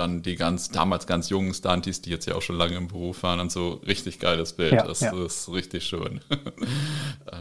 dann 0.00 0.22
die 0.22 0.36
ganz, 0.36 0.70
damals 0.70 1.06
ganz 1.06 1.28
jungen 1.28 1.54
Stunties, 1.54 2.00
die 2.02 2.10
jetzt 2.10 2.26
ja 2.26 2.34
auch 2.34 2.42
schon 2.42 2.56
lange 2.56 2.76
im 2.76 2.88
Beruf 2.88 3.22
waren 3.22 3.38
und 3.38 3.52
so 3.52 3.74
richtig 3.86 4.18
geiles 4.18 4.54
Bild. 4.54 4.72
Ja, 4.72 4.86
das 4.86 5.00
ja. 5.00 5.12
ist 5.24 5.52
richtig 5.52 5.84
schön. 5.84 6.20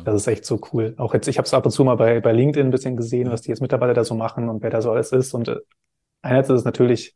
Das 0.05 0.15
ist 0.15 0.27
echt 0.27 0.45
so 0.45 0.61
cool. 0.71 0.93
Auch 0.97 1.13
jetzt, 1.13 1.27
ich 1.27 1.37
habe 1.37 1.45
es 1.45 1.53
ab 1.53 1.65
und 1.65 1.71
zu 1.71 1.83
mal 1.83 1.95
bei, 1.95 2.19
bei 2.19 2.31
LinkedIn 2.31 2.67
ein 2.67 2.71
bisschen 2.71 2.95
gesehen, 2.95 3.31
was 3.31 3.41
die 3.41 3.49
jetzt 3.49 3.59
mittlerweile 3.59 3.93
da 3.93 4.03
so 4.03 4.13
machen 4.13 4.47
und 4.47 4.61
wer 4.61 4.69
da 4.69 4.81
so 4.81 4.91
alles 4.91 5.11
ist. 5.11 5.33
Und 5.33 5.47
äh, 5.47 5.57
einerseits 6.21 6.49
ist 6.49 6.59
es 6.59 6.65
natürlich 6.65 7.15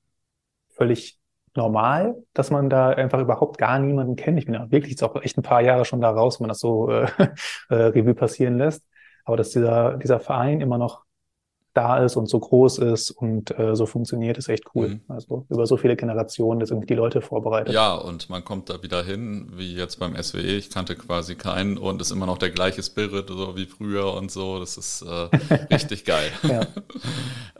völlig 0.70 1.20
normal, 1.56 2.16
dass 2.34 2.52
man 2.52 2.70
da 2.70 2.90
einfach 2.90 3.20
überhaupt 3.20 3.58
gar 3.58 3.80
niemanden 3.80 4.16
kennt. 4.16 4.40
Ich 4.40 4.46
bin 4.46 4.56
ja 4.56 4.72
wirklich 4.72 4.92
jetzt 4.92 5.04
auch 5.04 5.16
echt 5.22 5.38
ein 5.38 5.44
paar 5.44 5.62
Jahre 5.62 5.86
schon 5.86 6.02
da 6.02 6.10
raus, 6.10 6.40
wenn 6.40 6.46
man 6.46 6.50
das 6.50 6.60
so 6.60 6.90
äh, 6.90 7.08
äh, 7.70 7.76
Revue 7.76 8.16
passieren 8.16 8.58
lässt. 8.58 8.84
Aber 9.24 9.38
dass 9.38 9.52
dieser, 9.52 9.98
dieser 9.98 10.20
Verein 10.20 10.62
immer 10.62 10.78
noch 10.78 11.03
da 11.74 11.98
ist 11.98 12.16
und 12.16 12.30
so 12.30 12.40
groß 12.40 12.78
ist 12.80 13.12
und 13.12 13.58
äh, 13.58 13.76
so 13.76 13.86
funktioniert, 13.86 14.38
ist 14.38 14.48
echt 14.48 14.64
cool. 14.76 14.90
Mhm. 14.90 15.02
Also 15.08 15.46
über 15.50 15.66
so 15.66 15.78
viele 15.78 15.96
Generationen, 15.96 16.60
das 16.60 16.70
sind 16.70 16.88
die 16.90 16.94
Leute 16.94 17.22
vorbereitet. 17.22 17.74
Ja, 17.74 17.96
und 17.96 18.30
man 18.30 18.44
kommt 18.44 18.70
da 18.70 18.82
wieder 18.84 19.04
hin, 19.04 19.52
wie 19.56 19.74
jetzt 19.76 20.00
beim 20.00 20.16
SWE. 20.22 20.42
Ich 20.42 20.70
kannte 20.70 20.96
quasi 20.96 21.36
keinen 21.36 21.78
und 21.78 22.00
ist 22.02 22.12
immer 22.12 22.26
noch 22.28 22.38
der 22.38 22.52
gleiche 22.52 22.84
Spirit, 22.84 23.28
so 23.30 23.56
wie 23.56 23.66
früher 23.66 24.14
und 24.14 24.32
so. 24.32 24.60
Das 24.60 24.78
ist 24.78 25.02
äh, 25.02 25.30
richtig 25.74 26.06
geil. 26.06 26.32
Ja, 26.44 26.62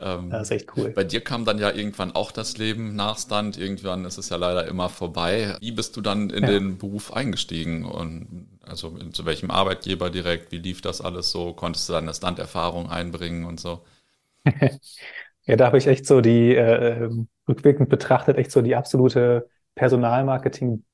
ähm, 0.00 0.30
das 0.30 0.42
ist 0.42 0.50
echt 0.52 0.76
cool. 0.76 0.90
Bei 0.90 1.04
dir 1.04 1.20
kam 1.20 1.44
dann 1.44 1.58
ja 1.58 1.70
irgendwann 1.72 2.12
auch 2.14 2.30
das 2.30 2.56
Leben 2.56 2.94
nach 2.94 3.18
Stunt. 3.18 3.58
Irgendwann 3.58 4.04
ist 4.04 4.18
es 4.18 4.28
ja 4.28 4.36
leider 4.36 4.66
immer 4.66 4.88
vorbei. 4.88 5.56
Wie 5.60 5.72
bist 5.72 5.96
du 5.96 6.00
dann 6.00 6.30
in 6.30 6.44
Ja. 6.44 6.50
den 6.50 6.78
Beruf 6.78 7.12
eingestiegen? 7.12 7.84
Und 7.84 8.46
also 8.66 8.96
zu 9.12 9.24
welchem 9.24 9.50
Arbeitgeber 9.50 10.10
direkt? 10.10 10.52
Wie 10.52 10.58
lief 10.58 10.80
das 10.82 11.00
alles 11.00 11.30
so? 11.30 11.52
Konntest 11.52 11.88
du 11.88 11.94
deine 11.94 12.14
Stunt-Erfahrung 12.14 12.88
einbringen 12.88 13.44
und 13.44 13.58
so? 13.58 13.80
Ja, 15.46 15.56
da 15.56 15.66
habe 15.66 15.78
ich 15.78 15.86
echt 15.86 16.06
so 16.06 16.20
die, 16.20 16.54
äh, 16.54 17.04
ähm, 17.04 17.28
rückwirkend 17.48 17.88
betrachtet, 17.90 18.38
echt 18.38 18.50
so 18.50 18.62
die 18.62 18.74
absolute 18.76 19.48
Personalmarketing 19.74 20.84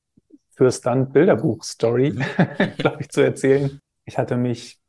für 0.57 0.73
Stunt-Bilderbuch-Story, 0.73 2.13
glaube 2.79 2.99
ich, 3.01 3.11
zu 3.11 3.23
erzählen. 3.23 3.81
Ich 4.07 4.19
hatte 4.19 4.37
mich 4.37 4.81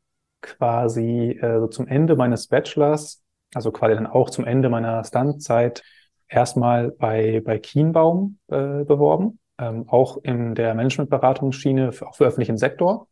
quasi 0.42 1.38
äh, 1.40 1.60
so 1.60 1.68
zum 1.68 1.86
Ende 1.88 2.16
meines 2.16 2.48
Bachelors, 2.48 3.22
also 3.54 3.72
quasi 3.72 3.94
dann 3.94 4.06
auch 4.06 4.30
zum 4.30 4.44
Ende 4.46 4.68
meiner 4.68 5.04
Stunt-Zeit, 5.04 5.82
erstmal 6.28 6.90
bei, 6.92 7.42
bei 7.44 7.58
Kienbaum 7.58 8.38
äh, 8.48 8.84
beworben, 8.84 9.38
ähm, 9.58 9.88
auch 9.88 10.18
in 10.24 10.54
der 10.54 10.74
Managementberatungsschiene, 10.74 11.92
für, 11.92 12.08
auch 12.08 12.16
für 12.16 12.26
öffentlichen 12.26 12.58
Sektor. 12.58 13.08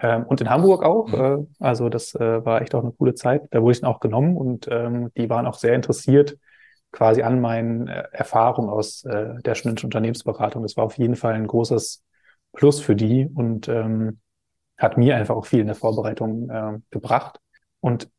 Ähm, 0.00 0.24
und 0.24 0.40
in 0.40 0.50
Hamburg 0.50 0.84
auch. 0.84 1.12
Äh, 1.12 1.38
also 1.58 1.88
das 1.88 2.14
äh, 2.14 2.44
war 2.44 2.62
echt 2.62 2.74
auch 2.74 2.82
eine 2.82 2.92
coole 2.92 3.14
Zeit. 3.14 3.42
Da 3.50 3.62
wurde 3.62 3.72
ich 3.72 3.80
dann 3.80 3.90
auch 3.90 4.00
genommen 4.00 4.36
und 4.36 4.68
ähm, 4.70 5.10
die 5.16 5.28
waren 5.28 5.46
auch 5.46 5.54
sehr 5.54 5.74
interessiert 5.74 6.36
quasi 6.92 7.22
an 7.22 7.40
meinen 7.40 7.88
äh, 7.88 8.04
Erfahrungen 8.12 8.70
aus 8.70 9.04
äh, 9.04 9.40
der 9.42 9.54
studentischen 9.54 9.88
Unternehmensberatung. 9.88 10.62
Das 10.62 10.76
war 10.76 10.84
auf 10.84 10.96
jeden 10.98 11.16
Fall 11.16 11.34
ein 11.34 11.46
großes 11.46 12.04
Plus 12.52 12.80
für 12.80 12.96
die 12.96 13.28
und 13.32 13.68
ähm, 13.68 14.20
hat 14.76 14.96
mir 14.96 15.16
einfach 15.16 15.34
auch 15.34 15.46
viel 15.46 15.60
in 15.60 15.66
der 15.66 15.76
Vorbereitung 15.76 16.48
äh, 16.50 16.78
gebracht. 16.90 17.40
Und 17.80 18.10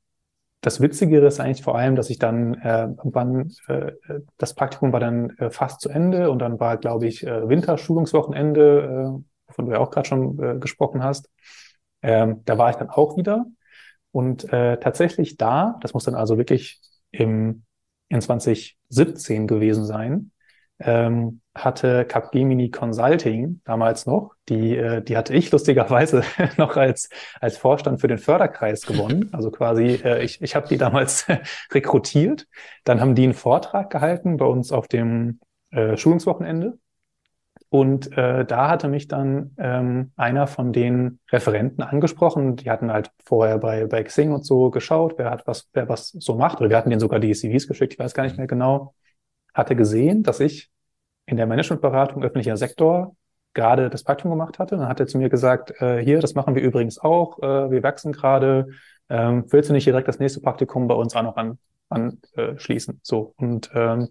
das 0.62 0.82
Witzigere 0.82 1.26
ist 1.26 1.40
eigentlich 1.40 1.64
vor 1.64 1.78
allem, 1.78 1.96
dass 1.96 2.10
ich 2.10 2.20
dann 2.20 2.54
äh, 2.56 2.84
irgendwann, 2.84 3.52
äh, 3.68 3.94
das 4.38 4.54
Praktikum 4.54 4.92
war 4.92 5.00
dann 5.00 5.32
äh, 5.38 5.50
fast 5.50 5.82
zu 5.82 5.90
Ende 5.90 6.30
und 6.30 6.40
dann 6.40 6.60
war, 6.60 6.78
glaube 6.78 7.08
ich, 7.08 7.26
äh, 7.26 7.48
Winterschulungswochenende, 7.48 8.62
äh, 9.18 9.24
wovon 9.48 9.66
du 9.66 9.72
ja 9.72 9.80
auch 9.80 9.90
gerade 9.90 10.08
schon 10.08 10.38
äh, 10.44 10.60
gesprochen 10.60 11.02
hast. 11.02 11.30
Ähm, 12.02 12.42
da 12.46 12.58
war 12.58 12.70
ich 12.70 12.78
dann 12.78 12.90
auch 12.90 13.18
wieder 13.18 13.46
und 14.12 14.52
äh, 14.52 14.78
tatsächlich 14.80 15.38
da, 15.38 15.78
das 15.82 15.94
muss 15.94 16.04
dann 16.06 16.16
also 16.16 16.38
wirklich 16.38 16.80
im, 17.12 17.64
in 18.10 18.22
2017 18.22 19.48
gewesen 19.48 19.86
sein, 19.86 20.32
ähm, 20.80 21.42
hatte 21.54 22.06
Capgemini 22.06 22.72
Consulting 22.72 23.62
damals 23.66 24.06
noch, 24.06 24.34
die, 24.48 24.78
äh, 24.78 25.02
die 25.02 25.18
hatte 25.18 25.34
ich 25.34 25.52
lustigerweise 25.52 26.24
noch 26.58 26.78
als, 26.78 27.10
als 27.42 27.58
Vorstand 27.58 28.00
für 28.02 28.08
den 28.08 28.18
Förderkreis 28.18 28.86
gewonnen. 28.86 29.30
Also 29.34 29.52
quasi, 29.52 30.00
äh, 30.04 30.24
ich, 30.24 30.42
ich 30.42 30.56
habe 30.56 30.68
die 30.68 30.78
damals 30.78 31.28
rekrutiert. 31.72 32.48
Dann 32.86 33.02
haben 33.02 33.16
die 33.16 33.24
einen 33.24 33.34
Vortrag 33.34 33.90
gehalten 33.90 34.38
bei 34.38 34.46
uns 34.46 34.72
auf 34.72 34.88
dem 34.88 35.40
äh, 35.72 35.98
Schulungswochenende. 35.98 36.78
Und 37.70 38.18
äh, 38.18 38.46
da 38.46 38.68
hatte 38.68 38.88
mich 38.88 39.08
dann 39.08 39.56
ähm, 39.60 40.12
einer 40.16 40.48
von 40.48 40.74
den 40.74 41.20
Referenten 41.32 41.84
angesprochen. 41.84 42.56
Die 42.56 42.70
hatten 42.72 42.92
halt 42.92 43.12
vorher 43.24 43.60
bei, 43.60 43.86
bei 43.86 44.04
Xing 44.04 44.32
und 44.32 44.44
so 44.44 44.72
geschaut, 44.72 45.16
wer 45.18 45.30
hat 45.30 45.46
was, 45.46 45.70
wer 45.74 45.88
was 45.88 46.10
so 46.10 46.36
macht. 46.36 46.60
Oder 46.60 46.72
wir 46.72 46.78
hatten 46.78 46.90
denen 46.90 47.00
sogar 47.00 47.20
die 47.20 47.32
CVs 47.32 47.68
geschickt, 47.68 47.94
ich 47.94 48.00
weiß 48.00 48.16
gar 48.16 48.24
nicht 48.24 48.38
mehr 48.38 48.48
genau. 48.48 48.96
Hatte 49.54 49.76
gesehen, 49.76 50.24
dass 50.24 50.40
ich 50.40 50.70
in 51.28 51.38
der 51.38 51.46
Managementberatung 51.46 52.24
öffentlicher 52.24 52.58
Sektor 52.58 53.16
gerade 53.54 53.90
das 53.92 54.04
Praktikum 54.04 54.32
gemacht 54.32 54.58
hatte. 54.58 54.76
Dann 54.78 54.88
hat 54.88 55.00
er 55.00 55.08
zu 55.08 55.20
mir 55.20 55.30
gesagt, 55.30 55.80
äh, 55.80 56.04
hier, 56.04 56.22
das 56.22 56.34
machen 56.34 56.56
wir 56.56 56.64
übrigens 56.64 56.98
auch, 56.98 57.38
äh, 57.40 57.70
wir 57.70 57.84
wachsen 57.84 58.14
gerade. 58.14 58.68
Ähm, 59.10 59.46
willst 59.50 59.70
du 59.70 59.74
nicht 59.74 59.86
direkt 59.86 60.08
das 60.08 60.20
nächste 60.20 60.42
Praktikum 60.42 60.88
bei 60.88 60.96
uns 60.96 61.16
auch 61.16 61.24
noch 61.24 61.38
an, 61.38 61.60
anschließen? 61.90 62.96
Äh, 62.96 63.00
so. 63.04 63.34
Und 63.38 63.70
ähm, 63.76 64.10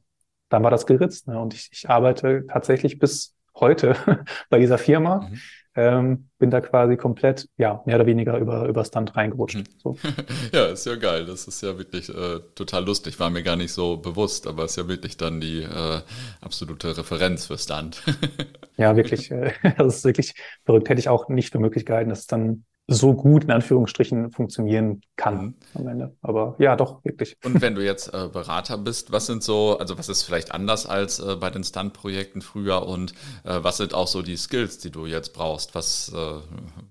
dann 0.49 0.63
war 0.63 0.71
das 0.71 0.87
geritzt. 0.87 1.27
Ne? 1.27 1.41
Und 1.41 1.55
ich, 1.55 1.71
ich 1.73 1.91
arbeite 1.91 2.47
tatsächlich 2.47 2.99
bis 2.99 3.35
heute 3.61 3.97
bei 4.51 4.59
dieser 4.59 4.79
Firma. 4.79 5.21
Mhm. 5.21 5.41
Ähm, 5.75 6.29
bin 6.39 6.51
da 6.51 6.61
quasi 6.61 6.97
komplett, 6.97 7.49
ja, 7.57 7.83
mehr 7.87 7.97
oder 7.97 8.07
weniger 8.07 8.37
über, 8.39 8.67
über 8.67 8.85
Stunt 8.85 9.15
reingerutscht. 9.15 9.59
Mhm. 9.59 9.65
So. 9.81 9.97
ja, 10.53 10.67
ist 10.67 10.87
ja 10.87 10.97
geil. 10.97 11.25
Das 11.25 11.47
ist 11.47 11.63
ja 11.63 11.79
wirklich 11.79 12.09
äh, 12.09 12.41
total 12.57 12.85
lustig. 12.85 13.21
War 13.21 13.31
mir 13.31 13.45
gar 13.45 13.55
nicht 13.55 13.73
so 13.73 13.97
bewusst, 13.97 14.49
aber 14.49 14.65
ist 14.65 14.77
ja 14.77 14.89
wirklich 14.89 15.17
dann 15.19 15.41
die 15.41 15.63
äh, 15.63 16.01
absolute 16.41 16.99
Referenz 16.99 17.47
für 17.47 17.59
Stunt. 17.59 18.03
ja, 18.77 18.97
wirklich. 18.97 19.31
Äh, 19.31 19.53
das 19.77 19.99
ist 19.99 20.05
wirklich 20.05 20.35
verrückt. 20.65 20.89
Hätte 20.89 20.99
ich 20.99 21.09
auch 21.09 21.29
nicht 21.29 21.53
für 21.53 21.61
möglich 21.61 21.87
gehalten, 21.87 22.11
dass 22.11 22.21
es 22.21 22.27
dann 22.27 22.65
so 22.91 23.13
gut 23.15 23.45
in 23.45 23.51
Anführungsstrichen 23.51 24.33
funktionieren 24.33 25.03
kann 25.17 25.43
mhm. 25.43 25.55
am 25.75 25.89
Ende. 25.89 26.17
Aber 26.23 26.57
ja, 26.59 26.75
doch, 26.75 27.05
wirklich. 27.05 27.37
Und 27.45 27.61
wenn 27.61 27.75
du 27.75 27.85
jetzt 27.85 28.13
äh, 28.15 28.29
Berater 28.33 28.79
bist, 28.79 29.13
was 29.13 29.27
sind 29.27 29.43
so, 29.43 29.79
also 29.79 29.99
was 29.99 30.09
ist 30.09 30.23
vielleicht 30.23 30.53
anders 30.53 30.87
als 30.87 31.21
äh, 31.21 31.37
bei 31.37 31.51
den 31.51 31.63
Stunt-Projekten 31.63 32.41
früher 32.41 32.87
und 32.87 33.13
äh, 33.45 33.59
was 33.63 33.77
sind 33.77 33.93
auch 33.93 34.07
so 34.07 34.23
die 34.23 34.37
Skills, 34.37 34.79
die 34.79 34.91
du 34.91 35.05
jetzt 35.05 35.35
brauchst? 35.35 35.75
Was, 35.75 36.13
äh, 36.15 36.41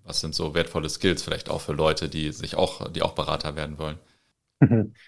was 0.06 0.22
sind 0.22 0.36
so 0.36 0.54
wertvolle 0.54 0.88
Skills 0.88 1.24
vielleicht 1.24 1.50
auch 1.50 1.62
für 1.62 1.74
Leute, 1.74 2.10
die 2.10 2.32
sich 2.32 2.56
auch, 2.56 2.90
die 2.92 3.02
auch 3.02 3.14
Berater 3.14 3.56
werden 3.56 3.80
wollen? 3.80 3.98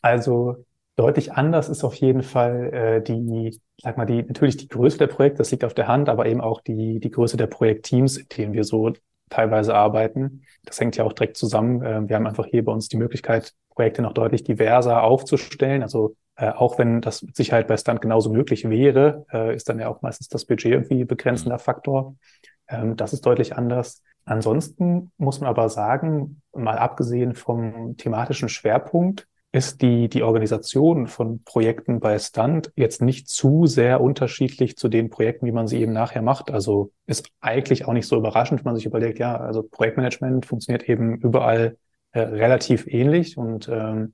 Also 0.02 0.66
deutlich 0.96 1.34
anders 1.34 1.70
ist 1.70 1.84
auf 1.84 1.96
jeden 1.96 2.24
Fall 2.24 2.74
äh, 2.74 3.02
die, 3.02 3.58
sag 3.78 3.98
mal, 3.98 4.06
die, 4.06 4.24
natürlich 4.24 4.58
die 4.58 4.68
Größe 4.68 4.98
der 4.98 5.08
Projekte, 5.08 5.38
das 5.38 5.52
liegt 5.52 5.64
auf 5.64 5.74
der 5.74 5.88
Hand, 5.88 6.10
aber 6.10 6.26
eben 6.26 6.42
auch 6.42 6.62
die, 6.62 7.00
die 7.00 7.10
Größe 7.10 7.38
der 7.38 7.48
Projektteams, 7.48 8.18
in 8.18 8.28
denen 8.28 8.54
wir 8.54 8.64
so 8.64 8.92
teilweise 9.30 9.76
arbeiten. 9.76 10.44
Das 10.66 10.80
hängt 10.80 10.98
ja 10.98 11.04
auch 11.04 11.14
direkt 11.14 11.38
zusammen. 11.38 11.84
Ähm, 11.84 12.10
wir 12.10 12.16
haben 12.16 12.28
einfach 12.28 12.46
hier 12.46 12.64
bei 12.66 12.72
uns 12.72 12.90
die 12.90 12.98
Möglichkeit, 12.98 13.54
Projekte 13.70 14.02
noch 14.02 14.14
deutlich 14.14 14.44
diverser 14.44 15.04
aufzustellen. 15.04 15.84
Also 15.84 16.16
äh, 16.36 16.50
auch 16.52 16.78
wenn 16.78 17.02
das 17.02 17.22
mit 17.22 17.36
Sicherheit 17.36 17.68
bei 17.68 17.78
Stunt 17.78 18.02
genauso 18.02 18.32
möglich 18.32 18.70
wäre, 18.70 19.26
äh, 19.32 19.56
ist 19.56 19.70
dann 19.70 19.80
ja 19.80 19.90
auch 19.90 20.02
meistens 20.02 20.30
das 20.30 20.46
Budget 20.46 20.72
irgendwie 20.72 21.04
begrenzender 21.06 21.58
mhm. 21.58 21.62
Faktor. 21.62 22.16
Ähm, 22.68 22.96
das 22.96 23.14
ist 23.14 23.26
deutlich 23.26 23.56
anders. 23.56 24.04
Ansonsten 24.26 25.12
muss 25.18 25.40
man 25.42 25.50
aber 25.50 25.70
sagen, 25.70 26.42
mal 26.54 26.78
abgesehen 26.78 27.36
vom 27.36 27.98
thematischen 27.98 28.48
Schwerpunkt, 28.48 29.28
ist 29.52 29.82
die, 29.82 30.10
die 30.10 30.22
Organisation 30.22 31.08
von 31.08 31.44
Projekten 31.44 32.00
bei 32.00 32.20
Stunt 32.20 32.72
jetzt 32.76 33.02
nicht 33.02 33.28
zu 33.28 33.66
sehr 33.66 34.00
unterschiedlich 34.00 34.78
zu 34.78 34.90
den 34.90 35.10
Projekten, 35.10 35.48
wie 35.48 35.52
man 35.52 35.68
sie 35.68 35.82
eben 35.82 35.92
nachher 35.92 36.22
macht. 36.22 36.52
Also 36.52 36.92
ist 37.08 37.32
eigentlich 37.42 37.86
auch 37.86 37.94
nicht 37.94 38.08
so 38.08 38.16
überraschend, 38.16 38.60
wenn 38.60 38.72
man 38.72 38.76
sich 38.76 38.86
überlegt, 38.86 39.18
ja, 39.18 39.36
also 39.38 39.64
Projektmanagement 39.64 40.46
funktioniert 40.46 40.88
eben 40.88 41.18
überall 41.18 41.78
äh, 42.12 42.20
relativ 42.20 42.86
ähnlich 42.88 43.38
und 43.38 43.68
ähm, 43.70 44.14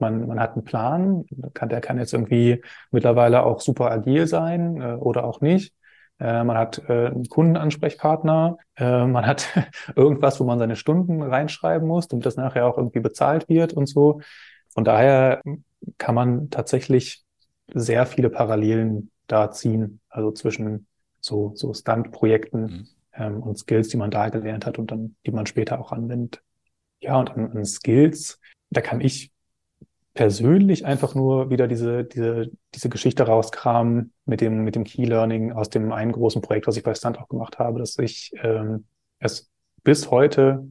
man, 0.00 0.26
man 0.26 0.40
hat 0.40 0.54
einen 0.54 0.64
Plan, 0.64 1.24
kann, 1.54 1.68
der 1.68 1.80
kann 1.80 1.98
jetzt 1.98 2.12
irgendwie 2.12 2.62
mittlerweile 2.90 3.44
auch 3.44 3.60
super 3.60 3.90
agil 3.90 4.26
sein 4.26 4.80
äh, 4.80 4.94
oder 4.94 5.24
auch 5.24 5.40
nicht. 5.40 5.74
Äh, 6.18 6.44
man 6.44 6.56
hat 6.58 6.82
äh, 6.88 7.06
einen 7.06 7.28
Kundenansprechpartner, 7.28 8.58
äh, 8.76 9.06
man 9.06 9.26
hat 9.26 9.48
irgendwas, 9.96 10.40
wo 10.40 10.44
man 10.44 10.58
seine 10.58 10.76
Stunden 10.76 11.22
reinschreiben 11.22 11.86
muss, 11.86 12.08
damit 12.08 12.26
das 12.26 12.36
nachher 12.36 12.66
auch 12.66 12.78
irgendwie 12.78 13.00
bezahlt 13.00 13.48
wird 13.48 13.72
und 13.72 13.88
so. 13.88 14.20
Von 14.72 14.84
daher 14.84 15.42
kann 15.98 16.14
man 16.14 16.50
tatsächlich 16.50 17.22
sehr 17.74 18.06
viele 18.06 18.30
Parallelen 18.30 19.10
da 19.26 19.50
ziehen, 19.50 20.00
also 20.08 20.32
zwischen 20.32 20.86
so, 21.20 21.52
so 21.54 21.72
Stunt-Projekten 21.72 22.62
mhm. 22.62 22.88
ähm, 23.14 23.42
und 23.42 23.58
Skills, 23.58 23.88
die 23.88 23.96
man 23.96 24.10
da 24.10 24.28
gelernt 24.28 24.66
hat 24.66 24.78
und 24.78 24.90
dann, 24.90 25.16
die 25.24 25.30
man 25.30 25.46
später 25.46 25.80
auch 25.80 25.92
anwendet. 25.92 26.42
Ja, 27.00 27.18
und 27.18 27.30
an, 27.30 27.52
an 27.52 27.64
Skills, 27.64 28.40
da 28.70 28.80
kann 28.80 29.00
ich 29.00 29.32
persönlich 30.14 30.84
einfach 30.84 31.14
nur 31.14 31.50
wieder 31.50 31.68
diese, 31.68 32.04
diese, 32.04 32.50
diese 32.74 32.88
Geschichte 32.88 33.24
rauskramen 33.24 34.12
mit 34.26 34.40
dem, 34.40 34.64
mit 34.64 34.74
dem 34.74 34.84
Key 34.84 35.04
Learning 35.04 35.52
aus 35.52 35.70
dem 35.70 35.90
einen 35.92 36.12
großen 36.12 36.42
Projekt, 36.42 36.66
was 36.66 36.76
ich 36.76 36.82
bei 36.82 36.94
Stunt 36.94 37.18
auch 37.18 37.28
gemacht 37.28 37.58
habe, 37.58 37.78
dass 37.78 37.98
ich 37.98 38.32
ähm, 38.42 38.84
es 39.18 39.50
bis 39.84 40.10
heute 40.10 40.66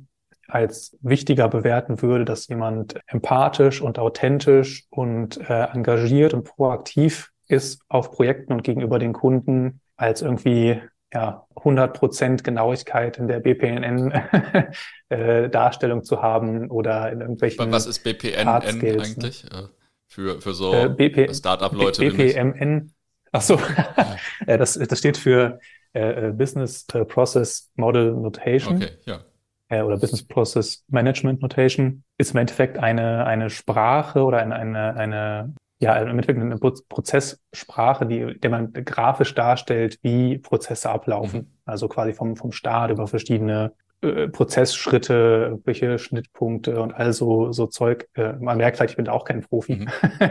als 0.52 0.98
wichtiger 1.02 1.48
bewerten 1.48 2.02
würde, 2.02 2.26
dass 2.26 2.50
jemand 2.50 3.00
empathisch 3.08 3.82
und 3.82 3.98
authentisch 4.00 4.86
und 4.90 5.40
äh, 5.50 5.68
engagiert 5.72 6.34
und 6.34 6.44
proaktiv 6.44 7.32
ist 7.48 7.82
auf 7.88 8.12
Projekten 8.12 8.52
und 8.54 8.64
gegenüber 8.64 9.00
den 9.00 9.14
Kunden, 9.14 9.80
als 9.96 10.22
irgendwie 10.22 10.82
ja, 11.14 11.48
100 11.56 11.98
Prozent 11.98 12.44
Genauigkeit 12.44 13.18
in 13.18 13.28
der 13.28 13.40
BPNN-Darstellung 13.40 16.00
äh, 16.00 16.04
zu 16.04 16.22
haben 16.22 16.70
oder 16.70 17.10
in 17.12 17.22
irgendwelchen. 17.22 17.72
Was 17.72 17.86
ist 17.86 18.04
BPNN 18.04 18.46
ne? 18.46 18.62
eigentlich? 19.02 19.46
Äh, 19.46 19.68
für, 20.08 20.42
für 20.42 20.54
so 20.54 20.74
äh, 20.74 21.34
Startup-Leute. 21.34 22.12
BPMN. 22.12 22.92
Ach 23.32 23.42
so, 23.42 23.58
äh, 24.48 24.58
das, 24.58 24.74
das 24.74 25.00
steht 25.00 25.16
für 25.18 25.60
äh, 25.94 26.28
äh, 26.28 26.32
Business 26.32 26.86
Process 26.86 27.72
Model 27.76 28.14
Notation. 28.14 28.78
Okay, 28.78 28.92
ja 29.06 29.24
äh, 29.72 29.82
oder 29.82 29.98
Business 29.98 30.24
Process 30.24 30.84
Management 30.90 31.42
Notation 31.42 32.04
ist 32.18 32.32
im 32.32 32.40
Endeffekt 32.40 32.78
eine, 32.78 33.26
eine 33.26 33.50
Sprache 33.50 34.24
oder 34.24 34.40
eine, 34.40 34.56
eine, 34.56 34.96
eine 34.96 35.54
ja, 35.80 35.96
im 35.98 36.10
Endeffekt 36.10 36.40
eine 36.40 36.58
Prozesssprache, 36.58 38.06
die, 38.06 38.40
der 38.40 38.52
man 38.52 38.72
grafisch 38.72 39.34
darstellt, 39.34 39.98
wie 40.04 40.38
Prozesse 40.38 40.92
ablaufen. 40.92 41.40
Mhm. 41.40 41.48
Also 41.66 41.88
quasi 41.88 42.14
vom, 42.14 42.36
vom 42.36 42.52
Start 42.52 42.92
über 42.92 43.08
verschiedene 43.08 43.74
äh, 44.02 44.28
Prozessschritte, 44.28 45.60
welche 45.64 45.98
Schnittpunkte 45.98 46.80
und 46.80 46.94
all 46.94 47.14
so, 47.14 47.52
so 47.52 47.66
Zeug. 47.66 48.08
Äh, 48.14 48.34
man 48.34 48.58
merkt 48.58 48.80
halt, 48.80 48.92
ich 48.92 48.96
bin 48.96 49.06
da 49.06 49.14
auch 49.14 49.26
kein 49.26 49.42
Profi. 49.42 49.78
Mhm. 49.78 49.88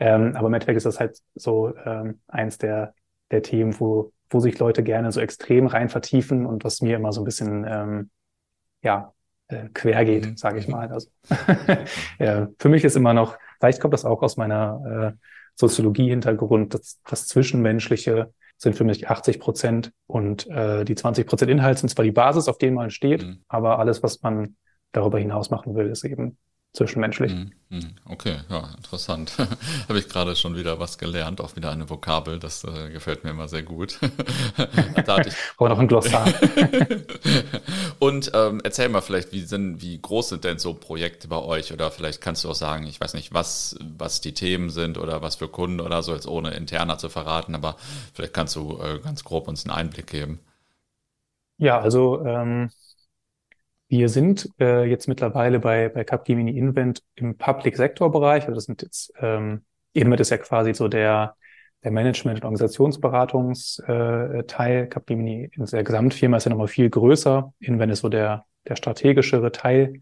ähm, 0.00 0.36
aber 0.36 0.48
im 0.48 0.54
Endeffekt 0.54 0.76
ist 0.76 0.86
das 0.86 1.00
halt 1.00 1.16
so 1.34 1.72
ähm, 1.86 2.20
eins 2.28 2.58
der, 2.58 2.92
der 3.30 3.40
Themen, 3.40 3.80
wo, 3.80 4.12
wo 4.28 4.40
sich 4.40 4.58
Leute 4.58 4.82
gerne 4.82 5.12
so 5.12 5.20
extrem 5.20 5.66
rein 5.66 5.88
vertiefen 5.88 6.44
und 6.44 6.62
was 6.62 6.82
mir 6.82 6.96
immer 6.96 7.12
so 7.12 7.22
ein 7.22 7.24
bisschen 7.24 7.64
ähm, 7.66 8.10
ja, 8.82 9.12
äh, 9.48 9.68
quer 9.74 10.04
geht, 10.04 10.26
mhm. 10.26 10.36
sage 10.36 10.58
ich 10.58 10.68
mal. 10.68 10.88
Also 10.88 11.10
ja, 12.18 12.48
für 12.58 12.68
mich 12.68 12.84
ist 12.84 12.96
immer 12.96 13.14
noch, 13.14 13.36
vielleicht 13.58 13.80
kommt 13.80 13.94
das 13.94 14.04
auch 14.04 14.22
aus 14.22 14.36
meiner 14.36 15.14
äh, 15.16 15.26
Soziologie-Hintergrund, 15.56 16.74
das, 16.74 17.00
das 17.08 17.26
Zwischenmenschliche 17.26 18.32
sind 18.56 18.76
für 18.76 18.84
mich 18.84 19.08
80 19.08 19.40
Prozent 19.40 19.92
und 20.06 20.46
äh, 20.48 20.84
die 20.84 20.94
20 20.94 21.26
Prozent 21.26 21.50
Inhalt 21.50 21.78
sind 21.78 21.88
zwar 21.88 22.04
die 22.04 22.12
Basis, 22.12 22.48
auf 22.48 22.58
denen 22.58 22.76
man 22.76 22.90
steht, 22.90 23.22
mhm. 23.22 23.42
aber 23.48 23.78
alles, 23.78 24.02
was 24.02 24.22
man 24.22 24.56
darüber 24.92 25.18
hinaus 25.18 25.50
machen 25.50 25.74
will, 25.74 25.88
ist 25.88 26.04
eben 26.04 26.36
zwischenmenschlich. 26.72 27.32
Mhm, 27.32 27.52
mhm. 27.68 27.94
Okay, 28.04 28.36
ja, 28.48 28.68
interessant. 28.76 29.32
Habe 29.88 29.98
ich 29.98 30.08
gerade 30.08 30.36
schon 30.36 30.56
wieder 30.56 30.78
was 30.78 30.98
gelernt, 30.98 31.40
auch 31.40 31.56
wieder 31.56 31.70
eine 31.70 31.90
Vokabel, 31.90 32.38
das 32.38 32.62
äh, 32.64 32.90
gefällt 32.90 33.24
mir 33.24 33.30
immer 33.30 33.48
sehr 33.48 33.62
gut. 33.62 33.98
da 35.04 35.16
hatte 35.16 35.30
ich 35.30 35.34
noch 35.58 35.78
ein 35.78 35.88
Glossar. 35.88 36.26
Und 37.98 38.30
ähm, 38.34 38.60
erzähl 38.62 38.88
mal 38.88 39.00
vielleicht, 39.00 39.32
wie 39.32 39.40
sind, 39.40 39.82
wie 39.82 40.00
groß 40.00 40.30
sind 40.30 40.44
denn 40.44 40.58
so 40.58 40.74
Projekte 40.74 41.26
bei 41.26 41.38
euch? 41.38 41.72
Oder 41.72 41.90
vielleicht 41.90 42.20
kannst 42.20 42.44
du 42.44 42.50
auch 42.50 42.54
sagen, 42.54 42.86
ich 42.86 43.00
weiß 43.00 43.14
nicht, 43.14 43.34
was, 43.34 43.76
was 43.80 44.20
die 44.20 44.34
Themen 44.34 44.70
sind 44.70 44.96
oder 44.96 45.22
was 45.22 45.36
für 45.36 45.48
Kunden 45.48 45.80
oder 45.80 46.02
so, 46.02 46.14
jetzt 46.14 46.28
ohne 46.28 46.50
interner 46.50 46.98
zu 46.98 47.08
verraten, 47.08 47.54
aber 47.54 47.76
vielleicht 48.14 48.32
kannst 48.32 48.54
du 48.54 48.80
äh, 48.80 49.00
ganz 49.00 49.24
grob 49.24 49.48
uns 49.48 49.64
einen 49.64 49.74
Einblick 49.74 50.06
geben. 50.06 50.38
Ja, 51.58 51.78
also 51.78 52.24
ähm, 52.24 52.70
wir 53.90 54.08
sind 54.08 54.48
äh, 54.60 54.84
jetzt 54.84 55.08
mittlerweile 55.08 55.58
bei, 55.58 55.88
bei 55.88 56.04
Capgemini 56.04 56.56
Invent 56.56 57.02
im 57.16 57.36
Public-Sektor-Bereich. 57.36 58.44
Also 58.44 58.54
das 58.54 58.66
sind 58.66 58.82
jetzt, 58.82 59.12
ähm, 59.18 59.64
Invent 59.92 60.20
ist 60.20 60.30
ja 60.30 60.38
quasi 60.38 60.74
so 60.74 60.86
der, 60.86 61.34
der 61.82 61.90
Management- 61.90 62.36
und 62.36 62.44
Organisationsberatungsteil. 62.44 64.84
Äh, 64.84 64.86
Capgemini 64.86 65.50
in 65.52 65.64
der 65.64 65.82
Gesamtfirma 65.82 66.36
ist 66.36 66.44
ja 66.44 66.50
nochmal 66.50 66.68
viel 66.68 66.88
größer. 66.88 67.52
Invent 67.58 67.90
ist 67.90 67.98
so 68.00 68.08
der, 68.08 68.46
der 68.68 68.76
strategischere 68.76 69.50
Teil. 69.50 69.94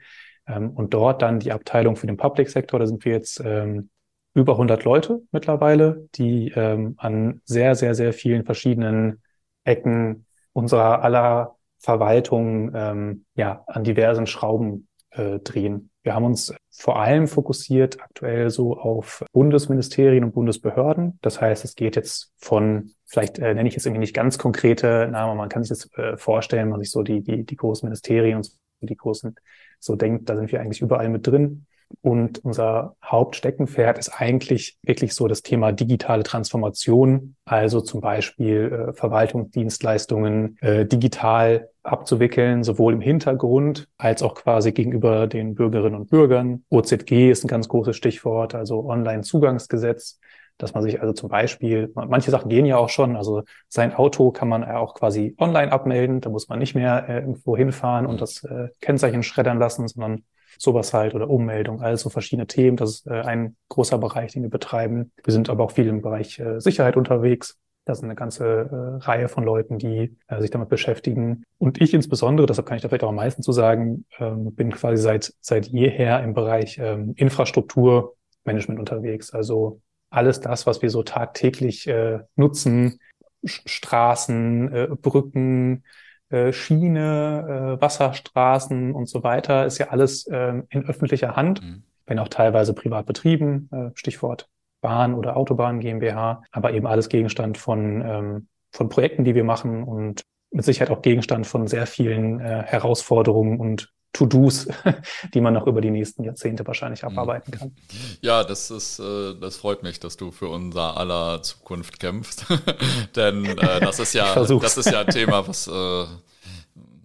Ähm, 0.46 0.72
und 0.72 0.92
dort 0.92 1.22
dann 1.22 1.40
die 1.40 1.52
Abteilung 1.52 1.96
für 1.96 2.06
den 2.06 2.18
Public-Sektor. 2.18 2.78
Da 2.78 2.86
sind 2.86 3.06
wir 3.06 3.12
jetzt 3.12 3.40
ähm, 3.42 3.88
über 4.34 4.52
100 4.52 4.84
Leute 4.84 5.22
mittlerweile, 5.32 6.06
die 6.14 6.52
ähm, 6.54 6.92
an 6.98 7.40
sehr, 7.46 7.74
sehr, 7.74 7.94
sehr 7.94 8.12
vielen 8.12 8.44
verschiedenen 8.44 9.22
Ecken 9.64 10.26
unserer 10.52 11.02
aller 11.02 11.57
Verwaltung 11.78 12.72
ähm, 12.74 13.24
ja 13.34 13.64
an 13.66 13.84
diversen 13.84 14.26
Schrauben 14.26 14.88
äh, 15.10 15.38
drehen. 15.38 15.90
Wir 16.02 16.14
haben 16.14 16.24
uns 16.24 16.54
vor 16.70 16.98
allem 17.00 17.28
fokussiert 17.28 18.00
aktuell 18.00 18.50
so 18.50 18.78
auf 18.78 19.24
Bundesministerien 19.32 20.24
und 20.24 20.32
Bundesbehörden. 20.32 21.18
Das 21.22 21.40
heißt, 21.40 21.64
es 21.64 21.74
geht 21.74 21.96
jetzt 21.96 22.32
von, 22.38 22.92
vielleicht 23.04 23.38
äh, 23.38 23.52
nenne 23.54 23.68
ich 23.68 23.74
jetzt 23.74 23.84
irgendwie 23.84 24.00
nicht 24.00 24.14
ganz 24.14 24.38
konkrete 24.38 25.08
Namen, 25.10 25.36
man 25.36 25.48
kann 25.48 25.62
sich 25.62 25.70
das 25.70 25.92
äh, 25.98 26.16
vorstellen, 26.16 26.68
man 26.68 26.80
sich 26.80 26.90
so 26.90 27.02
die, 27.02 27.22
die, 27.22 27.44
die 27.44 27.56
großen 27.56 27.86
Ministerien 27.86 28.38
und 28.38 28.50
die 28.80 28.96
großen 28.96 29.34
so 29.80 29.96
denkt, 29.96 30.28
da 30.28 30.36
sind 30.36 30.50
wir 30.50 30.60
eigentlich 30.60 30.80
überall 30.80 31.08
mit 31.08 31.26
drin. 31.26 31.66
Und 32.00 32.44
unser 32.44 32.96
Hauptsteckenpferd 33.04 33.98
ist 33.98 34.10
eigentlich 34.10 34.78
wirklich 34.82 35.14
so 35.14 35.26
das 35.26 35.42
Thema 35.42 35.72
digitale 35.72 36.22
Transformation, 36.22 37.36
also 37.44 37.80
zum 37.80 38.00
Beispiel 38.00 38.88
äh, 38.90 38.92
Verwaltungsdienstleistungen 38.92 40.58
äh, 40.60 40.86
digital 40.86 41.70
abzuwickeln, 41.82 42.62
sowohl 42.62 42.92
im 42.92 43.00
Hintergrund 43.00 43.88
als 43.96 44.22
auch 44.22 44.34
quasi 44.34 44.72
gegenüber 44.72 45.26
den 45.26 45.54
Bürgerinnen 45.54 45.96
und 45.96 46.10
Bürgern. 46.10 46.64
OZG 46.70 47.30
ist 47.30 47.44
ein 47.44 47.48
ganz 47.48 47.68
großes 47.68 47.96
Stichwort, 47.96 48.54
also 48.54 48.84
Online-Zugangsgesetz 48.84 50.18
dass 50.58 50.74
man 50.74 50.82
sich 50.82 51.00
also 51.00 51.12
zum 51.12 51.28
Beispiel, 51.28 51.90
manche 51.94 52.30
Sachen 52.30 52.48
gehen 52.50 52.66
ja 52.66 52.76
auch 52.76 52.88
schon, 52.88 53.16
also 53.16 53.44
sein 53.68 53.94
Auto 53.94 54.32
kann 54.32 54.48
man 54.48 54.64
auch 54.64 54.94
quasi 54.94 55.34
online 55.38 55.72
abmelden, 55.72 56.20
da 56.20 56.30
muss 56.30 56.48
man 56.48 56.58
nicht 56.58 56.74
mehr 56.74 57.08
äh, 57.08 57.20
irgendwo 57.20 57.56
hinfahren 57.56 58.06
und 58.06 58.20
das 58.20 58.42
äh, 58.42 58.68
Kennzeichen 58.80 59.22
schreddern 59.22 59.58
lassen, 59.58 59.86
sondern 59.86 60.24
sowas 60.58 60.92
halt 60.92 61.14
oder 61.14 61.30
Ummeldung, 61.30 61.80
also 61.80 62.10
verschiedene 62.10 62.46
Themen. 62.46 62.76
Das 62.76 62.90
ist 62.90 63.06
äh, 63.06 63.20
ein 63.20 63.56
großer 63.68 63.96
Bereich, 63.96 64.32
den 64.32 64.42
wir 64.42 64.50
betreiben. 64.50 65.12
Wir 65.24 65.32
sind 65.32 65.48
aber 65.48 65.64
auch 65.64 65.70
viel 65.70 65.86
im 65.86 66.02
Bereich 66.02 66.38
äh, 66.38 66.60
Sicherheit 66.60 66.96
unterwegs. 66.96 67.56
Das 67.84 67.98
ist 67.98 68.04
eine 68.04 68.16
ganze 68.16 68.44
äh, 68.44 69.04
Reihe 69.04 69.28
von 69.28 69.44
Leuten, 69.44 69.78
die 69.78 70.14
sich 70.40 70.50
damit 70.50 70.68
beschäftigen. 70.68 71.44
Und 71.56 71.80
ich 71.80 71.94
insbesondere, 71.94 72.46
deshalb 72.46 72.66
kann 72.66 72.76
ich 72.76 72.82
da 72.82 72.88
vielleicht 72.88 73.04
auch 73.04 73.08
am 73.08 73.14
meisten 73.14 73.42
zu 73.42 73.52
sagen, 73.52 74.04
ähm, 74.18 74.54
bin 74.54 74.72
quasi 74.72 75.02
seit, 75.02 75.32
seit 75.40 75.66
jeher 75.68 76.22
im 76.22 76.34
Bereich 76.34 76.78
ähm, 76.78 77.14
Infrastrukturmanagement 77.16 78.78
unterwegs. 78.78 79.32
Also 79.32 79.80
alles 80.10 80.40
das, 80.40 80.66
was 80.66 80.82
wir 80.82 80.90
so 80.90 81.02
tagtäglich 81.02 81.90
nutzen, 82.34 82.98
Straßen, 83.44 84.96
Brücken, 85.02 85.84
äh, 86.30 86.52
Schiene, 86.52 87.76
äh, 87.78 87.80
Wasserstraßen 87.80 88.92
und 88.92 89.08
so 89.08 89.22
weiter, 89.22 89.66
ist 89.66 89.78
ja 89.78 89.88
alles 89.88 90.26
äh, 90.26 90.62
in 90.70 90.86
öffentlicher 90.86 91.36
Hand, 91.36 91.62
mhm. 91.62 91.82
wenn 92.06 92.18
auch 92.18 92.28
teilweise 92.28 92.74
privat 92.74 93.06
betrieben, 93.06 93.68
äh, 93.72 93.90
Stichwort 93.94 94.48
Bahn 94.80 95.14
oder 95.14 95.36
Autobahn 95.36 95.80
GmbH, 95.80 96.42
aber 96.52 96.72
eben 96.72 96.86
alles 96.86 97.08
Gegenstand 97.08 97.58
von, 97.58 98.02
ähm, 98.02 98.48
von 98.70 98.88
Projekten, 98.88 99.24
die 99.24 99.34
wir 99.34 99.44
machen 99.44 99.82
und 99.82 100.22
mit 100.50 100.64
Sicherheit 100.64 100.90
auch 100.90 101.02
Gegenstand 101.02 101.46
von 101.46 101.66
sehr 101.66 101.86
vielen 101.86 102.40
äh, 102.40 102.62
Herausforderungen 102.64 103.58
und 103.58 103.92
To-Dos, 104.12 104.68
die 105.34 105.40
man 105.40 105.54
noch 105.54 105.66
über 105.66 105.80
die 105.80 105.90
nächsten 105.90 106.24
Jahrzehnte 106.24 106.66
wahrscheinlich 106.66 107.02
mhm. 107.02 107.10
abarbeiten 107.10 107.52
kann. 107.52 107.76
Ja, 108.20 108.44
das 108.44 108.70
ist, 108.70 108.98
äh, 108.98 109.34
das 109.40 109.56
freut 109.56 109.82
mich, 109.82 110.00
dass 110.00 110.16
du 110.16 110.30
für 110.30 110.48
unser 110.48 110.96
aller 110.96 111.42
Zukunft 111.42 112.00
kämpfst. 112.00 112.46
Denn 113.16 113.44
äh, 113.44 113.80
das 113.80 113.98
ist 113.98 114.14
ja, 114.14 114.34
das 114.34 114.76
ist 114.76 114.90
ja 114.90 115.00
ein 115.00 115.08
Thema, 115.08 115.46
was 115.46 115.68
äh, 115.68 116.06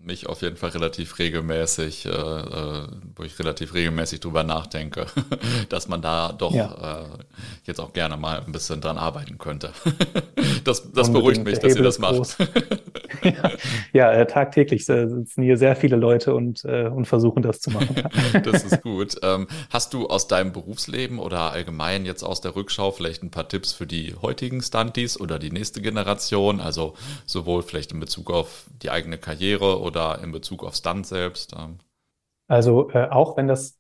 mich 0.06 0.28
auf 0.28 0.42
jeden 0.42 0.58
Fall 0.58 0.72
relativ 0.72 1.20
regelmäßig, 1.20 2.06
äh, 2.06 2.10
äh, 2.10 2.88
wo 3.16 3.24
ich 3.24 3.38
relativ 3.40 3.74
regelmäßig 3.74 4.20
drüber 4.20 4.44
nachdenke, 4.44 5.06
dass 5.70 5.88
man 5.88 6.02
da 6.02 6.32
doch 6.32 6.54
ja. 6.54 7.04
äh, 7.04 7.24
jetzt 7.66 7.80
auch 7.80 7.94
gerne 7.94 8.18
mal 8.18 8.42
ein 8.46 8.52
bisschen 8.52 8.82
dran 8.82 8.98
arbeiten 8.98 9.38
könnte. 9.38 9.72
das 10.64 10.92
das 10.92 11.12
beruhigt 11.12 11.44
mich, 11.44 11.60
dass 11.60 11.76
ihr 11.76 11.84
das 11.84 12.00
macht. 12.00 12.38
ja, 13.24 13.52
ja 13.94 14.12
äh, 14.12 14.26
tagtäglich 14.26 14.86
sitzen 14.86 15.44
hier 15.44 15.58
sehr 15.58 15.76
viele 15.76 15.96
Leute 15.96 16.34
und, 16.34 16.66
äh, 16.66 16.88
und 16.88 17.06
versuchen 17.06 17.42
das 17.42 17.60
zu 17.60 17.72
machen. 17.72 17.96
das 18.44 18.64
ist 18.64 18.82
gut. 18.82 19.16
Ähm, 19.24 19.48
hast 19.70 19.94
du 19.94 20.08
aus 20.08 20.28
deinem 20.28 20.52
Berufsleben 20.52 21.20
oder 21.20 21.52
allgemein 21.52 22.06
jetzt 22.06 22.24
aus 22.24 22.42
der 22.42 22.56
Rückschau 22.56 22.92
vielleicht 22.92 23.24
ein 23.24 23.32
paar 23.32 23.48
Tipps 23.48 23.72
für 23.74 23.88
die 23.88 24.16
heutigen 24.22 24.62
Stunties 24.62 25.20
oder 25.20 25.40
die 25.40 25.52
nächste 25.52 25.82
Generation? 25.82 26.60
Also 26.60 26.94
sowohl 27.26 27.64
vielleicht 27.64 27.92
in 27.92 28.00
Bezug 28.00 28.32
auf 28.32 28.66
die 28.82 28.90
eigene 28.90 29.18
Karriere 29.18 29.80
oder 29.80 29.93
oder 29.94 30.20
in 30.24 30.32
Bezug 30.32 30.64
auf 30.64 30.76
Stunt 30.76 31.06
selbst? 31.06 31.54
Ähm? 31.58 31.78
Also 32.48 32.90
äh, 32.92 33.10
auch 33.10 33.38
wenn 33.38 33.48
das 33.48 33.80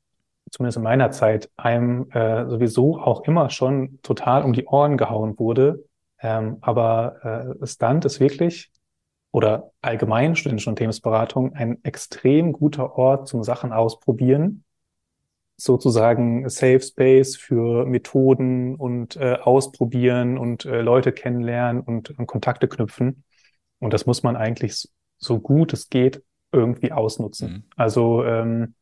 zumindest 0.51 0.77
in 0.77 0.83
meiner 0.83 1.11
Zeit 1.11 1.49
einem 1.57 2.09
äh, 2.11 2.47
sowieso 2.47 2.99
auch 2.99 3.23
immer 3.23 3.49
schon 3.49 3.99
total 4.03 4.43
um 4.43 4.53
die 4.53 4.65
Ohren 4.65 4.97
gehauen 4.97 5.37
wurde, 5.39 5.83
ähm, 6.19 6.57
aber 6.61 7.57
äh, 7.61 7.67
Stunt 7.67 8.05
ist 8.05 8.19
wirklich 8.19 8.71
oder 9.31 9.71
allgemein 9.81 10.35
studentische 10.35 10.69
Unternehmensberatung 10.69 11.53
ein 11.55 11.83
extrem 11.83 12.53
guter 12.53 12.97
Ort 12.97 13.27
zum 13.27 13.43
Sachen 13.43 13.73
ausprobieren, 13.73 14.63
sozusagen 15.57 16.47
Safe 16.49 16.81
Space 16.81 17.35
für 17.35 17.85
Methoden 17.85 18.75
und 18.75 19.15
äh, 19.15 19.37
ausprobieren 19.41 20.37
und 20.37 20.65
äh, 20.65 20.81
Leute 20.81 21.11
kennenlernen 21.11 21.81
und, 21.81 22.11
und 22.11 22.27
Kontakte 22.27 22.67
knüpfen. 22.67 23.23
Und 23.79 23.93
das 23.93 24.05
muss 24.05 24.21
man 24.21 24.35
eigentlich 24.35 24.89
so 25.23 25.39
gut 25.39 25.73
es 25.73 25.89
geht 25.89 26.23
irgendwie 26.51 26.91
ausnutzen. 26.91 27.51
Mhm. 27.51 27.63
Also 27.75 28.23
ähm, 28.23 28.75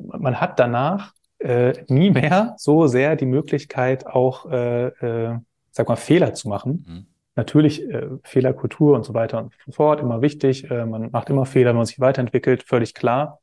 man 0.00 0.40
hat 0.40 0.58
danach 0.58 1.12
äh, 1.38 1.72
nie 1.88 2.10
mehr 2.10 2.54
so 2.58 2.86
sehr 2.86 3.16
die 3.16 3.26
Möglichkeit, 3.26 4.06
auch, 4.06 4.50
äh, 4.50 4.86
äh, 4.86 5.38
sag 5.70 5.88
mal, 5.88 5.96
Fehler 5.96 6.34
zu 6.34 6.48
machen. 6.48 6.84
Mhm. 6.86 7.06
Natürlich 7.34 7.82
äh, 7.90 8.08
Fehlerkultur 8.22 8.96
und 8.96 9.04
so 9.04 9.12
weiter 9.12 9.38
und 9.38 9.52
so 9.66 9.72
fort, 9.72 10.00
immer 10.00 10.22
wichtig. 10.22 10.70
Äh, 10.70 10.86
man 10.86 11.10
macht 11.10 11.28
immer 11.28 11.44
Fehler, 11.44 11.70
wenn 11.70 11.76
man 11.76 11.86
sich 11.86 12.00
weiterentwickelt, 12.00 12.62
völlig 12.62 12.94
klar. 12.94 13.40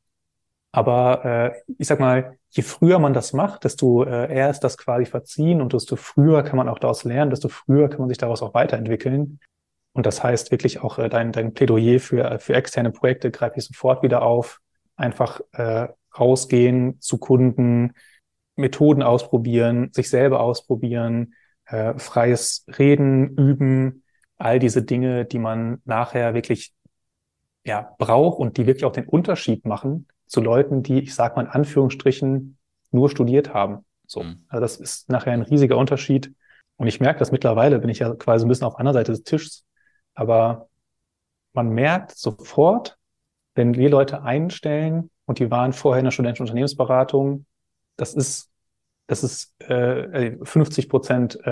Aber 0.72 1.24
äh, 1.24 1.52
ich 1.78 1.86
sag 1.86 2.00
mal, 2.00 2.36
je 2.50 2.64
früher 2.64 2.98
man 2.98 3.12
das 3.12 3.32
macht, 3.32 3.62
desto 3.62 4.02
äh, 4.02 4.34
eher 4.34 4.50
ist 4.50 4.60
das 4.60 4.76
quasi 4.76 5.06
verziehen 5.06 5.60
und 5.60 5.72
desto 5.72 5.94
früher 5.94 6.42
kann 6.42 6.56
man 6.56 6.68
auch 6.68 6.80
daraus 6.80 7.04
lernen, 7.04 7.30
desto 7.30 7.48
früher 7.48 7.88
kann 7.88 8.00
man 8.00 8.08
sich 8.08 8.18
daraus 8.18 8.42
auch 8.42 8.54
weiterentwickeln. 8.54 9.38
Und 9.94 10.06
das 10.06 10.22
heißt 10.22 10.50
wirklich 10.50 10.82
auch 10.82 10.98
äh, 10.98 11.08
dein, 11.08 11.32
dein 11.32 11.54
Plädoyer 11.54 12.00
für, 12.00 12.38
für 12.40 12.54
externe 12.54 12.90
Projekte 12.90 13.30
greife 13.30 13.58
ich 13.58 13.64
sofort 13.64 14.02
wieder 14.02 14.22
auf. 14.22 14.60
Einfach 14.96 15.40
äh, 15.52 15.88
rausgehen 16.18 17.00
zu 17.00 17.18
Kunden, 17.18 17.94
Methoden 18.56 19.02
ausprobieren, 19.02 19.90
sich 19.92 20.10
selber 20.10 20.40
ausprobieren, 20.40 21.34
äh, 21.66 21.98
freies 21.98 22.66
Reden 22.78 23.36
üben, 23.36 24.02
all 24.36 24.58
diese 24.58 24.82
Dinge, 24.82 25.24
die 25.24 25.38
man 25.38 25.80
nachher 25.84 26.34
wirklich 26.34 26.74
ja, 27.64 27.94
braucht 27.98 28.38
und 28.38 28.56
die 28.58 28.66
wirklich 28.66 28.84
auch 28.84 28.92
den 28.92 29.06
Unterschied 29.06 29.64
machen 29.64 30.06
zu 30.26 30.40
Leuten, 30.40 30.82
die, 30.82 31.00
ich 31.00 31.14
sag 31.14 31.36
mal 31.36 31.42
in 31.42 31.48
Anführungsstrichen, 31.48 32.58
nur 32.90 33.10
studiert 33.10 33.54
haben. 33.54 33.84
So. 34.06 34.22
Mhm. 34.22 34.44
Also 34.48 34.60
das 34.60 34.76
ist 34.76 35.08
nachher 35.08 35.32
ein 35.32 35.42
riesiger 35.42 35.76
Unterschied. 35.76 36.32
Und 36.76 36.88
ich 36.88 37.00
merke 37.00 37.20
das 37.20 37.32
mittlerweile, 37.32 37.78
bin 37.78 37.88
ich 37.88 38.00
ja 38.00 38.14
quasi 38.14 38.44
ein 38.44 38.48
bisschen 38.48 38.66
auf 38.66 38.76
einer 38.76 38.92
Seite 38.92 39.12
des 39.12 39.22
Tisches, 39.22 39.64
aber 40.14 40.68
man 41.52 41.70
merkt 41.70 42.16
sofort, 42.16 42.98
wenn 43.54 43.74
wir 43.74 43.88
Leute 43.88 44.22
einstellen 44.22 45.10
und 45.26 45.38
die 45.38 45.50
waren 45.50 45.72
vorher 45.72 46.00
in 46.00 46.04
der 46.04 46.10
studentischen 46.10 46.44
Unternehmensberatung, 46.44 47.46
das 47.96 48.14
ist 48.14 48.50
das 49.06 49.22
ist 49.22 49.60
äh, 49.60 50.36
50 50.42 50.88
Prozent 50.88 51.38
äh, 51.44 51.50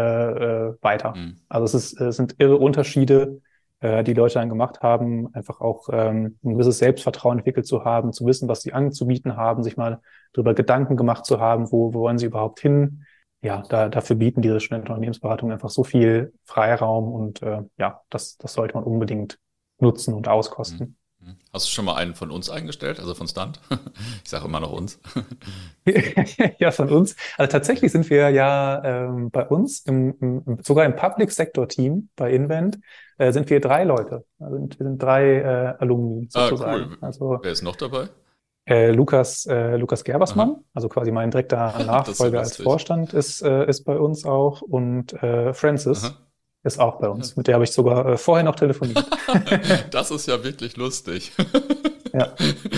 äh, 0.68 0.74
weiter. 0.80 1.14
Mhm. 1.14 1.40
Also 1.48 1.64
es, 1.64 1.74
ist, 1.74 2.00
es 2.00 2.16
sind 2.16 2.36
irre 2.38 2.56
Unterschiede, 2.56 3.42
äh, 3.80 4.02
die 4.04 4.14
Leute 4.14 4.34
dann 4.34 4.48
gemacht 4.48 4.80
haben, 4.80 5.34
einfach 5.34 5.60
auch 5.60 5.88
ähm, 5.92 6.38
ein 6.42 6.52
gewisses 6.52 6.78
Selbstvertrauen 6.78 7.38
entwickelt 7.38 7.66
zu 7.66 7.84
haben, 7.84 8.12
zu 8.12 8.24
wissen, 8.26 8.48
was 8.48 8.62
sie 8.62 8.72
anzubieten 8.72 9.36
haben, 9.36 9.62
sich 9.62 9.76
mal 9.76 10.00
darüber 10.32 10.54
Gedanken 10.54 10.96
gemacht 10.96 11.26
zu 11.26 11.40
haben, 11.40 11.70
wo, 11.70 11.92
wo 11.92 12.00
wollen 12.00 12.18
sie 12.18 12.26
überhaupt 12.26 12.60
hin, 12.60 13.04
ja, 13.42 13.62
da, 13.68 13.88
dafür 13.88 14.16
bieten 14.16 14.40
diese 14.40 14.60
Studentenunternehmensberatungen 14.60 15.52
einfach 15.52 15.70
so 15.70 15.84
viel 15.84 16.32
Freiraum 16.44 17.12
und 17.12 17.42
äh, 17.42 17.62
ja, 17.76 18.00
das, 18.08 18.36
das 18.38 18.54
sollte 18.54 18.74
man 18.74 18.84
unbedingt 18.84 19.38
nutzen 19.78 20.14
und 20.14 20.28
auskosten. 20.28 20.96
Mhm. 21.20 21.28
Mhm. 21.28 21.36
Hast 21.52 21.66
du 21.66 21.70
schon 21.70 21.84
mal 21.84 21.96
einen 21.96 22.14
von 22.14 22.30
uns 22.30 22.50
eingestellt, 22.50 23.00
also 23.00 23.14
von 23.14 23.26
Stunt? 23.28 23.60
Ich 24.24 24.30
sage 24.30 24.44
immer 24.44 24.60
noch 24.60 24.72
uns. 24.72 25.00
ja, 26.58 26.70
von 26.70 26.88
uns. 26.88 27.16
Also 27.36 27.50
tatsächlich 27.50 27.90
sind 27.92 28.08
wir 28.10 28.30
ja 28.30 28.82
ähm, 28.84 29.30
bei 29.30 29.46
uns, 29.46 29.80
im, 29.80 30.14
im, 30.20 30.58
sogar 30.62 30.84
im 30.84 30.94
Public 30.94 31.32
Sector 31.32 31.68
Team 31.68 32.08
bei 32.16 32.32
Invent, 32.32 32.78
äh, 33.18 33.32
sind 33.32 33.50
wir 33.50 33.60
drei 33.60 33.84
Leute. 33.84 34.24
Also 34.38 34.56
wir 34.56 34.76
sind 34.78 35.02
drei 35.02 35.38
äh, 35.38 35.74
Alumni 35.78 36.28
sozusagen. 36.30 36.82
Ah, 36.82 36.86
cool. 36.90 36.98
Also, 37.00 37.38
Wer 37.42 37.52
ist 37.52 37.62
noch 37.62 37.76
dabei? 37.76 38.08
Äh, 38.64 38.92
Lukas, 38.92 39.44
äh, 39.46 39.76
Lukas 39.76 40.04
Gerbersmann, 40.04 40.50
Aha. 40.50 40.60
also 40.74 40.88
quasi 40.88 41.10
mein 41.10 41.30
direkter 41.30 41.74
Nachfolger 41.86 42.38
als 42.40 42.56
Vorstand, 42.56 43.12
ist, 43.12 43.42
äh, 43.42 43.66
ist 43.66 43.84
bei 43.84 43.98
uns 43.98 44.24
auch 44.24 44.62
und 44.62 45.12
äh, 45.14 45.52
Francis 45.52 46.04
Aha. 46.04 46.16
ist 46.62 46.78
auch 46.78 47.00
bei 47.00 47.08
uns. 47.08 47.36
Mit 47.36 47.48
der 47.48 47.54
habe 47.54 47.64
ich 47.64 47.72
sogar 47.72 48.06
äh, 48.06 48.16
vorher 48.16 48.44
noch 48.44 48.54
telefoniert. 48.54 49.04
das 49.90 50.12
ist 50.12 50.28
ja 50.28 50.44
wirklich 50.44 50.76
lustig. 50.76 51.32
Ja, 52.12 52.28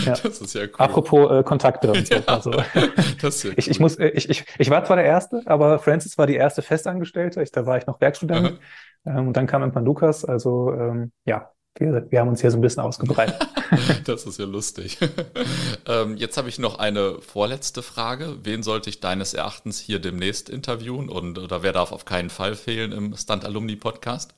ja. 0.06 0.14
Das 0.22 0.40
ist 0.40 0.54
ja 0.54 0.62
cool. 0.62 0.70
Apropos 0.78 1.30
äh, 1.30 1.42
Kontakte 1.42 1.90
und 1.90 2.06
so. 2.06 2.14
Ja, 2.14 2.22
also, 2.26 2.52
ja 2.52 3.52
ich, 3.56 3.68
ich, 3.68 3.80
muss, 3.80 3.96
äh, 3.96 4.08
ich, 4.08 4.30
ich, 4.30 4.44
ich 4.58 4.70
war 4.70 4.84
zwar 4.84 4.96
der 4.96 5.04
Erste, 5.04 5.42
aber 5.44 5.78
Francis 5.80 6.16
war 6.16 6.26
die 6.26 6.36
erste 6.36 6.62
Festangestellte. 6.62 7.42
Ich, 7.42 7.50
da 7.50 7.66
war 7.66 7.76
ich 7.76 7.86
noch 7.86 8.00
Werkstudent. 8.00 8.58
Ähm, 9.04 9.28
und 9.28 9.36
dann 9.36 9.46
kam 9.46 9.62
irgendwann 9.62 9.84
Lukas. 9.84 10.24
Also 10.24 10.72
ähm, 10.72 11.12
ja, 11.24 11.50
wir, 11.78 12.10
wir 12.10 12.20
haben 12.20 12.28
uns 12.28 12.40
hier 12.40 12.50
so 12.50 12.58
ein 12.58 12.60
bisschen 12.60 12.82
ausgebreitet. 12.82 13.48
das 14.04 14.24
ist 14.26 14.38
ja 14.38 14.44
lustig. 14.44 14.98
ähm, 15.88 16.16
jetzt 16.16 16.36
habe 16.36 16.48
ich 16.48 16.58
noch 16.58 16.78
eine 16.78 17.20
vorletzte 17.20 17.82
Frage. 17.82 18.38
Wen 18.44 18.62
sollte 18.62 18.90
ich 18.90 19.00
deines 19.00 19.34
Erachtens 19.34 19.80
hier 19.80 19.98
demnächst 19.98 20.48
interviewen 20.48 21.08
und 21.08 21.38
oder 21.38 21.62
wer 21.62 21.72
darf 21.72 21.92
auf 21.92 22.04
keinen 22.04 22.30
Fall 22.30 22.54
fehlen 22.54 22.92
im 22.92 23.16
Stunt 23.16 23.44
Alumni 23.44 23.76
Podcast? 23.76 24.34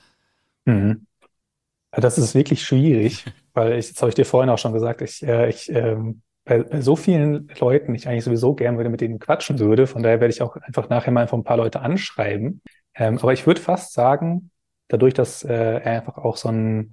Mhm. 0.64 1.06
Das 1.90 2.18
ist 2.18 2.34
wirklich 2.34 2.62
schwierig, 2.62 3.24
weil 3.54 3.78
ich, 3.78 3.92
das 3.92 4.00
habe 4.00 4.10
ich 4.10 4.14
dir 4.14 4.24
vorhin 4.24 4.50
auch 4.50 4.58
schon 4.58 4.72
gesagt, 4.72 5.02
ich, 5.02 5.22
äh, 5.22 5.48
ich 5.48 5.70
ähm, 5.70 6.22
bei, 6.44 6.62
bei 6.62 6.80
so 6.80 6.96
vielen 6.96 7.48
Leuten 7.58 7.94
ich 7.94 8.08
eigentlich 8.08 8.24
sowieso 8.24 8.54
gern 8.54 8.76
würde 8.76 8.88
mit 8.88 9.00
denen 9.00 9.18
quatschen 9.18 9.58
würde. 9.58 9.86
Von 9.86 10.02
daher 10.02 10.20
werde 10.20 10.32
ich 10.32 10.42
auch 10.42 10.56
einfach 10.56 10.88
nachher 10.88 11.10
mal 11.10 11.22
einfach 11.22 11.36
ein 11.36 11.44
paar 11.44 11.56
Leute 11.56 11.80
anschreiben. 11.80 12.62
Ähm, 12.94 13.18
aber 13.18 13.32
ich 13.32 13.46
würde 13.46 13.60
fast 13.60 13.92
sagen, 13.92 14.50
dadurch, 14.88 15.12
dass 15.12 15.42
äh, 15.42 15.52
er 15.52 15.86
einfach 15.86 16.16
auch 16.16 16.36
so 16.36 16.48
ein 16.48 16.92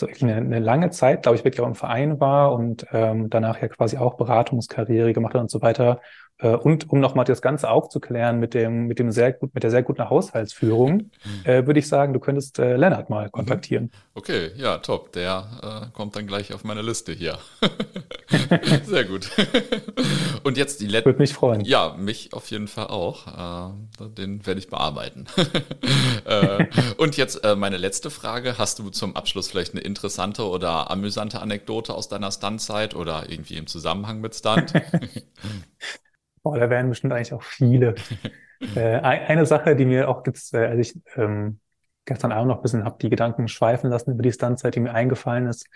so 0.00 0.06
eine, 0.20 0.36
eine 0.36 0.58
lange 0.58 0.90
Zeit, 0.90 1.22
glaube 1.22 1.36
ich, 1.36 1.44
wirklich 1.44 1.60
auch 1.60 1.66
im 1.68 1.74
Verein 1.74 2.20
war 2.20 2.52
und 2.52 2.86
ähm, 2.92 3.30
danach 3.30 3.60
ja 3.60 3.68
quasi 3.68 3.96
auch 3.96 4.14
Beratungskarriere 4.16 5.12
gemacht 5.12 5.34
hat 5.34 5.42
und 5.42 5.50
so 5.50 5.62
weiter. 5.62 6.00
Äh, 6.40 6.56
und 6.56 6.90
um 6.90 7.00
nochmal 7.00 7.24
das 7.24 7.42
Ganze 7.42 7.70
aufzuklären 7.70 8.38
mit 8.38 8.54
dem, 8.54 8.86
mit 8.86 8.98
dem 8.98 9.10
sehr 9.10 9.32
gut, 9.32 9.54
mit 9.54 9.62
der 9.62 9.70
sehr 9.70 9.82
guten 9.82 10.08
Haushaltsführung, 10.08 10.92
mhm. 10.92 11.10
äh, 11.44 11.66
würde 11.66 11.80
ich 11.80 11.88
sagen, 11.88 12.12
du 12.12 12.20
könntest 12.20 12.58
äh, 12.58 12.76
Lennart 12.76 13.10
mal 13.10 13.26
mhm. 13.26 13.32
kontaktieren. 13.32 13.90
Okay, 14.14 14.50
ja, 14.56 14.78
top. 14.78 15.12
Der 15.12 15.90
äh, 15.90 15.96
kommt 15.96 16.16
dann 16.16 16.26
gleich 16.26 16.52
auf 16.54 16.64
meine 16.64 16.82
Liste 16.82 17.12
hier. 17.12 17.38
sehr 18.84 19.04
gut. 19.04 19.30
und 20.44 20.56
jetzt 20.56 20.80
die 20.80 20.86
letzte. 20.86 21.06
Würde 21.06 21.18
mich 21.18 21.34
freuen. 21.34 21.60
Ja, 21.62 21.94
mich 21.98 22.32
auf 22.32 22.50
jeden 22.50 22.68
Fall 22.68 22.86
auch. 22.86 23.72
Äh, 24.00 24.08
den 24.16 24.46
werde 24.46 24.60
ich 24.60 24.68
bearbeiten. 24.68 25.26
äh, 26.24 26.66
und 26.96 27.16
jetzt 27.16 27.40
meine 27.56 27.76
letzte 27.76 28.10
Frage. 28.10 28.58
Hast 28.58 28.78
du 28.78 28.90
zum 28.90 29.16
Abschluss 29.16 29.48
vielleicht 29.48 29.72
eine 29.72 29.82
interessante 29.82 30.48
oder 30.48 30.90
amüsante 30.90 31.40
Anekdote 31.40 31.94
aus 31.94 32.08
deiner 32.08 32.30
Stuntzeit 32.30 32.94
oder 32.94 33.24
irgendwie 33.28 33.56
im 33.56 33.66
Zusammenhang 33.66 34.20
mit 34.20 34.34
Stunt? 34.34 34.72
Boah, 36.42 36.58
da 36.58 36.70
wären 36.70 36.88
bestimmt 36.88 37.12
eigentlich 37.12 37.32
auch 37.32 37.42
viele. 37.42 37.94
äh, 38.76 38.80
eine 38.80 39.46
Sache, 39.46 39.76
die 39.76 39.84
mir 39.84 40.08
auch 40.08 40.26
jetzt, 40.26 40.54
äh, 40.54 40.66
als 40.66 40.78
ich 40.78 41.00
ähm, 41.16 41.60
gestern 42.04 42.32
Abend 42.32 42.48
noch 42.48 42.56
ein 42.56 42.62
bisschen 42.62 42.84
habe 42.84 42.98
die 43.00 43.10
Gedanken 43.10 43.48
schweifen 43.48 43.90
lassen 43.90 44.12
über 44.12 44.22
die 44.22 44.32
Stuntzeit, 44.32 44.74
die 44.74 44.80
mir 44.80 44.94
eingefallen 44.94 45.46
ist. 45.46 45.66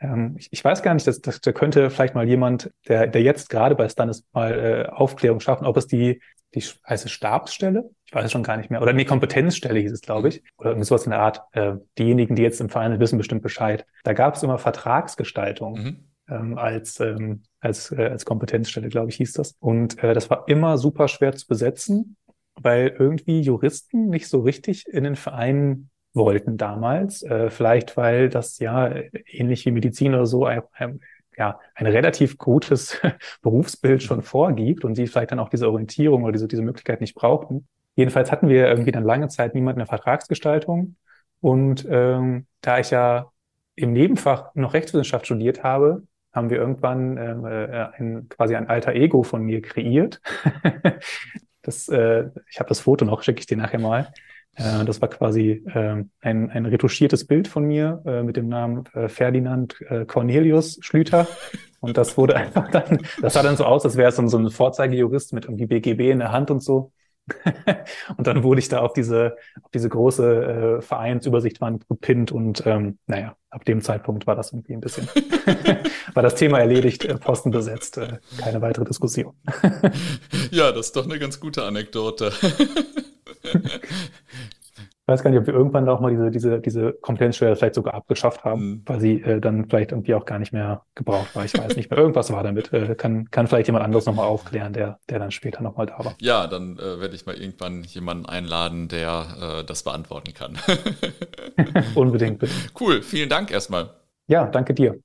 Ähm, 0.00 0.34
ich, 0.38 0.48
ich, 0.50 0.64
weiß 0.64 0.82
gar 0.82 0.94
nicht, 0.94 1.06
dass, 1.06 1.20
dass, 1.20 1.40
da 1.40 1.52
könnte 1.52 1.90
vielleicht 1.90 2.14
mal 2.14 2.26
jemand, 2.26 2.70
der, 2.88 3.06
der 3.06 3.22
jetzt 3.22 3.48
gerade 3.50 3.74
bei 3.74 3.88
Stunt 3.88 4.10
ist, 4.10 4.24
mal 4.32 4.52
äh, 4.52 4.88
Aufklärung 4.90 5.40
schaffen, 5.40 5.66
ob 5.66 5.76
es 5.76 5.86
die, 5.86 6.20
die 6.54 6.64
heißt 6.88 7.04
es 7.04 7.10
Stabsstelle? 7.10 7.90
Ich 8.06 8.14
weiß 8.14 8.24
es 8.24 8.32
schon 8.32 8.42
gar 8.42 8.56
nicht 8.56 8.70
mehr. 8.70 8.80
Oder 8.80 8.92
nee, 8.92 9.04
Kompetenzstelle 9.04 9.78
hieß 9.80 9.92
es, 9.92 10.00
glaube 10.00 10.28
ich. 10.28 10.42
Oder 10.56 10.70
irgendwie 10.70 10.86
sowas 10.86 11.04
in 11.04 11.10
der 11.10 11.20
Art. 11.20 11.42
Äh, 11.52 11.74
diejenigen, 11.98 12.36
die 12.36 12.42
jetzt 12.42 12.60
im 12.60 12.70
Verein 12.70 12.92
sind, 12.92 13.00
wissen 13.00 13.18
bestimmt 13.18 13.42
Bescheid. 13.42 13.86
Da 14.04 14.12
gab 14.12 14.36
es 14.36 14.42
immer 14.42 14.58
Vertragsgestaltung. 14.58 15.74
Mhm 15.74 16.13
ähm, 16.28 16.58
als, 16.58 17.00
ähm, 17.00 17.42
als, 17.60 17.92
äh, 17.92 18.06
als 18.06 18.24
Kompetenzstelle, 18.24 18.88
glaube 18.88 19.10
ich, 19.10 19.16
hieß 19.16 19.32
das. 19.34 19.56
Und 19.60 20.02
äh, 20.02 20.14
das 20.14 20.30
war 20.30 20.48
immer 20.48 20.78
super 20.78 21.08
schwer 21.08 21.34
zu 21.34 21.46
besetzen, 21.46 22.16
weil 22.56 22.94
irgendwie 22.98 23.40
Juristen 23.40 24.08
nicht 24.08 24.28
so 24.28 24.40
richtig 24.40 24.86
in 24.86 25.04
den 25.04 25.16
Vereinen 25.16 25.90
wollten 26.12 26.56
damals. 26.56 27.22
Äh, 27.22 27.50
vielleicht, 27.50 27.96
weil 27.96 28.28
das 28.28 28.58
ja 28.58 28.94
ähnlich 29.26 29.66
wie 29.66 29.72
Medizin 29.72 30.14
oder 30.14 30.26
so 30.26 30.46
ein, 30.46 30.62
ein, 30.72 31.00
ja, 31.36 31.58
ein 31.74 31.86
relativ 31.86 32.38
gutes 32.38 33.00
Berufsbild 33.42 34.02
schon 34.02 34.22
vorgibt 34.22 34.84
und 34.84 34.96
die 34.96 35.06
vielleicht 35.06 35.32
dann 35.32 35.40
auch 35.40 35.48
diese 35.48 35.68
Orientierung 35.68 36.22
oder 36.22 36.32
diese, 36.32 36.48
diese 36.48 36.62
Möglichkeit 36.62 37.00
nicht 37.00 37.14
brauchten. 37.14 37.66
Jedenfalls 37.96 38.32
hatten 38.32 38.48
wir 38.48 38.68
irgendwie 38.68 38.92
dann 38.92 39.04
lange 39.04 39.28
Zeit 39.28 39.54
niemanden 39.54 39.80
in 39.80 39.86
der 39.86 39.96
Vertragsgestaltung. 39.98 40.96
Und 41.40 41.86
ähm, 41.88 42.46
da 42.60 42.78
ich 42.78 42.90
ja 42.90 43.30
im 43.76 43.92
Nebenfach 43.92 44.54
noch 44.54 44.74
Rechtswissenschaft 44.74 45.26
studiert 45.26 45.62
habe, 45.62 46.02
haben 46.34 46.50
wir 46.50 46.58
irgendwann 46.58 47.16
ähm, 47.16 47.44
äh, 47.46 47.86
ein, 47.96 48.28
quasi 48.28 48.56
ein 48.56 48.68
alter 48.68 48.92
Ego 48.92 49.22
von 49.22 49.42
mir 49.42 49.62
kreiert. 49.62 50.20
das, 51.62 51.88
äh, 51.88 52.28
ich 52.50 52.58
habe 52.58 52.68
das 52.68 52.80
Foto 52.80 53.04
noch, 53.04 53.22
schicke 53.22 53.40
ich 53.40 53.46
dir 53.46 53.56
nachher 53.56 53.78
mal. 53.78 54.12
Äh, 54.56 54.84
das 54.84 55.00
war 55.00 55.08
quasi 55.08 55.62
äh, 55.72 56.04
ein, 56.20 56.50
ein 56.50 56.66
retuschiertes 56.66 57.26
Bild 57.26 57.48
von 57.48 57.64
mir 57.64 58.02
äh, 58.04 58.22
mit 58.22 58.36
dem 58.36 58.48
Namen 58.48 58.84
äh, 58.94 59.08
Ferdinand 59.08 59.80
äh, 59.88 60.04
Cornelius 60.04 60.78
Schlüter. 60.80 61.26
Und 61.80 61.96
das 61.96 62.16
wurde 62.16 62.36
einfach 62.36 62.68
dann, 62.70 62.98
das 63.20 63.34
sah 63.34 63.42
dann 63.42 63.56
so 63.56 63.64
aus, 63.64 63.84
als 63.84 63.96
wäre 63.96 64.08
es 64.08 64.16
so 64.16 64.38
ein 64.38 64.50
Vorzeigejurist 64.50 65.32
mit 65.32 65.44
irgendwie 65.44 65.66
BGB 65.66 66.10
in 66.10 66.18
der 66.18 66.32
Hand 66.32 66.50
und 66.50 66.62
so. 66.62 66.92
und 68.16 68.26
dann 68.26 68.42
wurde 68.42 68.60
ich 68.60 68.68
da 68.68 68.80
auf 68.80 68.92
diese, 68.92 69.36
auf 69.62 69.70
diese 69.72 69.88
große 69.88 70.78
äh, 70.78 70.82
Vereinsübersichtwand 70.82 71.88
gepinnt 71.88 72.32
und 72.32 72.66
ähm, 72.66 72.98
naja, 73.06 73.36
ab 73.50 73.64
dem 73.64 73.80
Zeitpunkt 73.80 74.26
war 74.26 74.36
das 74.36 74.52
irgendwie 74.52 74.74
ein 74.74 74.80
bisschen, 74.80 75.08
war 76.14 76.22
das 76.22 76.34
Thema 76.34 76.58
erledigt, 76.58 77.04
äh, 77.04 77.16
Posten 77.16 77.50
besetzt, 77.50 77.98
äh, 77.98 78.18
keine 78.38 78.60
weitere 78.60 78.84
Diskussion. 78.84 79.34
ja, 80.50 80.72
das 80.72 80.86
ist 80.86 80.96
doch 80.96 81.04
eine 81.04 81.18
ganz 81.18 81.40
gute 81.40 81.64
Anekdote. 81.64 82.32
Ich 85.06 85.12
weiß 85.12 85.22
gar 85.22 85.28
nicht, 85.28 85.40
ob 85.40 85.46
wir 85.46 85.52
irgendwann 85.52 85.86
auch 85.86 86.00
mal 86.00 86.10
diese, 86.10 86.30
diese, 86.30 86.60
diese 86.60 86.94
Kompetenzstelle 86.94 87.56
vielleicht 87.56 87.74
sogar 87.74 87.92
abgeschafft 87.92 88.42
haben, 88.42 88.66
mhm. 88.66 88.82
weil 88.86 89.00
sie 89.00 89.20
äh, 89.20 89.38
dann 89.38 89.68
vielleicht 89.68 89.92
irgendwie 89.92 90.14
auch 90.14 90.24
gar 90.24 90.38
nicht 90.38 90.54
mehr 90.54 90.86
gebraucht 90.94 91.36
war. 91.36 91.44
Ich 91.44 91.52
weiß 91.52 91.76
nicht 91.76 91.90
mehr. 91.90 91.98
Irgendwas 91.98 92.32
war 92.32 92.42
damit. 92.42 92.72
Äh, 92.72 92.94
kann, 92.94 93.30
kann 93.30 93.46
vielleicht 93.46 93.66
jemand 93.66 93.84
anderes 93.84 94.06
nochmal 94.06 94.26
aufklären, 94.26 94.72
der, 94.72 94.98
der 95.10 95.18
dann 95.18 95.30
später 95.30 95.62
nochmal 95.62 95.84
da 95.84 96.02
war. 96.02 96.14
Ja, 96.22 96.46
dann 96.46 96.78
äh, 96.78 97.00
werde 97.00 97.14
ich 97.14 97.26
mal 97.26 97.34
irgendwann 97.34 97.82
jemanden 97.82 98.24
einladen, 98.24 98.88
der 98.88 99.58
äh, 99.60 99.64
das 99.64 99.82
beantworten 99.82 100.32
kann. 100.32 100.56
Unbedingt, 101.94 102.38
bitte. 102.38 102.54
Cool, 102.80 103.02
vielen 103.02 103.28
Dank 103.28 103.50
erstmal. 103.50 103.90
Ja, 104.26 104.46
danke 104.46 104.72
dir. 104.72 104.98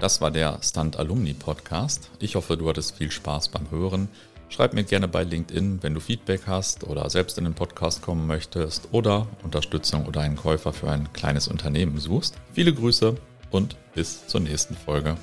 Das 0.00 0.20
war 0.20 0.30
der 0.30 0.58
Stunt 0.62 0.96
Alumni 0.96 1.34
Podcast. 1.34 2.08
Ich 2.20 2.36
hoffe, 2.36 2.56
du 2.56 2.68
hattest 2.68 2.96
viel 2.96 3.10
Spaß 3.10 3.48
beim 3.48 3.68
Hören. 3.72 4.08
Schreib 4.48 4.72
mir 4.72 4.84
gerne 4.84 5.08
bei 5.08 5.24
LinkedIn, 5.24 5.82
wenn 5.82 5.94
du 5.94 6.00
Feedback 6.00 6.42
hast 6.46 6.84
oder 6.84 7.08
selbst 7.10 7.38
in 7.38 7.44
den 7.44 7.54
Podcast 7.54 8.02
kommen 8.02 8.26
möchtest 8.26 8.88
oder 8.92 9.28
Unterstützung 9.42 10.06
oder 10.06 10.22
einen 10.22 10.36
Käufer 10.36 10.72
für 10.72 10.90
ein 10.90 11.12
kleines 11.12 11.48
Unternehmen 11.48 11.98
suchst. 11.98 12.34
Viele 12.52 12.72
Grüße 12.72 13.14
und 13.50 13.76
bis 13.94 14.26
zur 14.26 14.40
nächsten 14.40 14.74
Folge. 14.74 15.16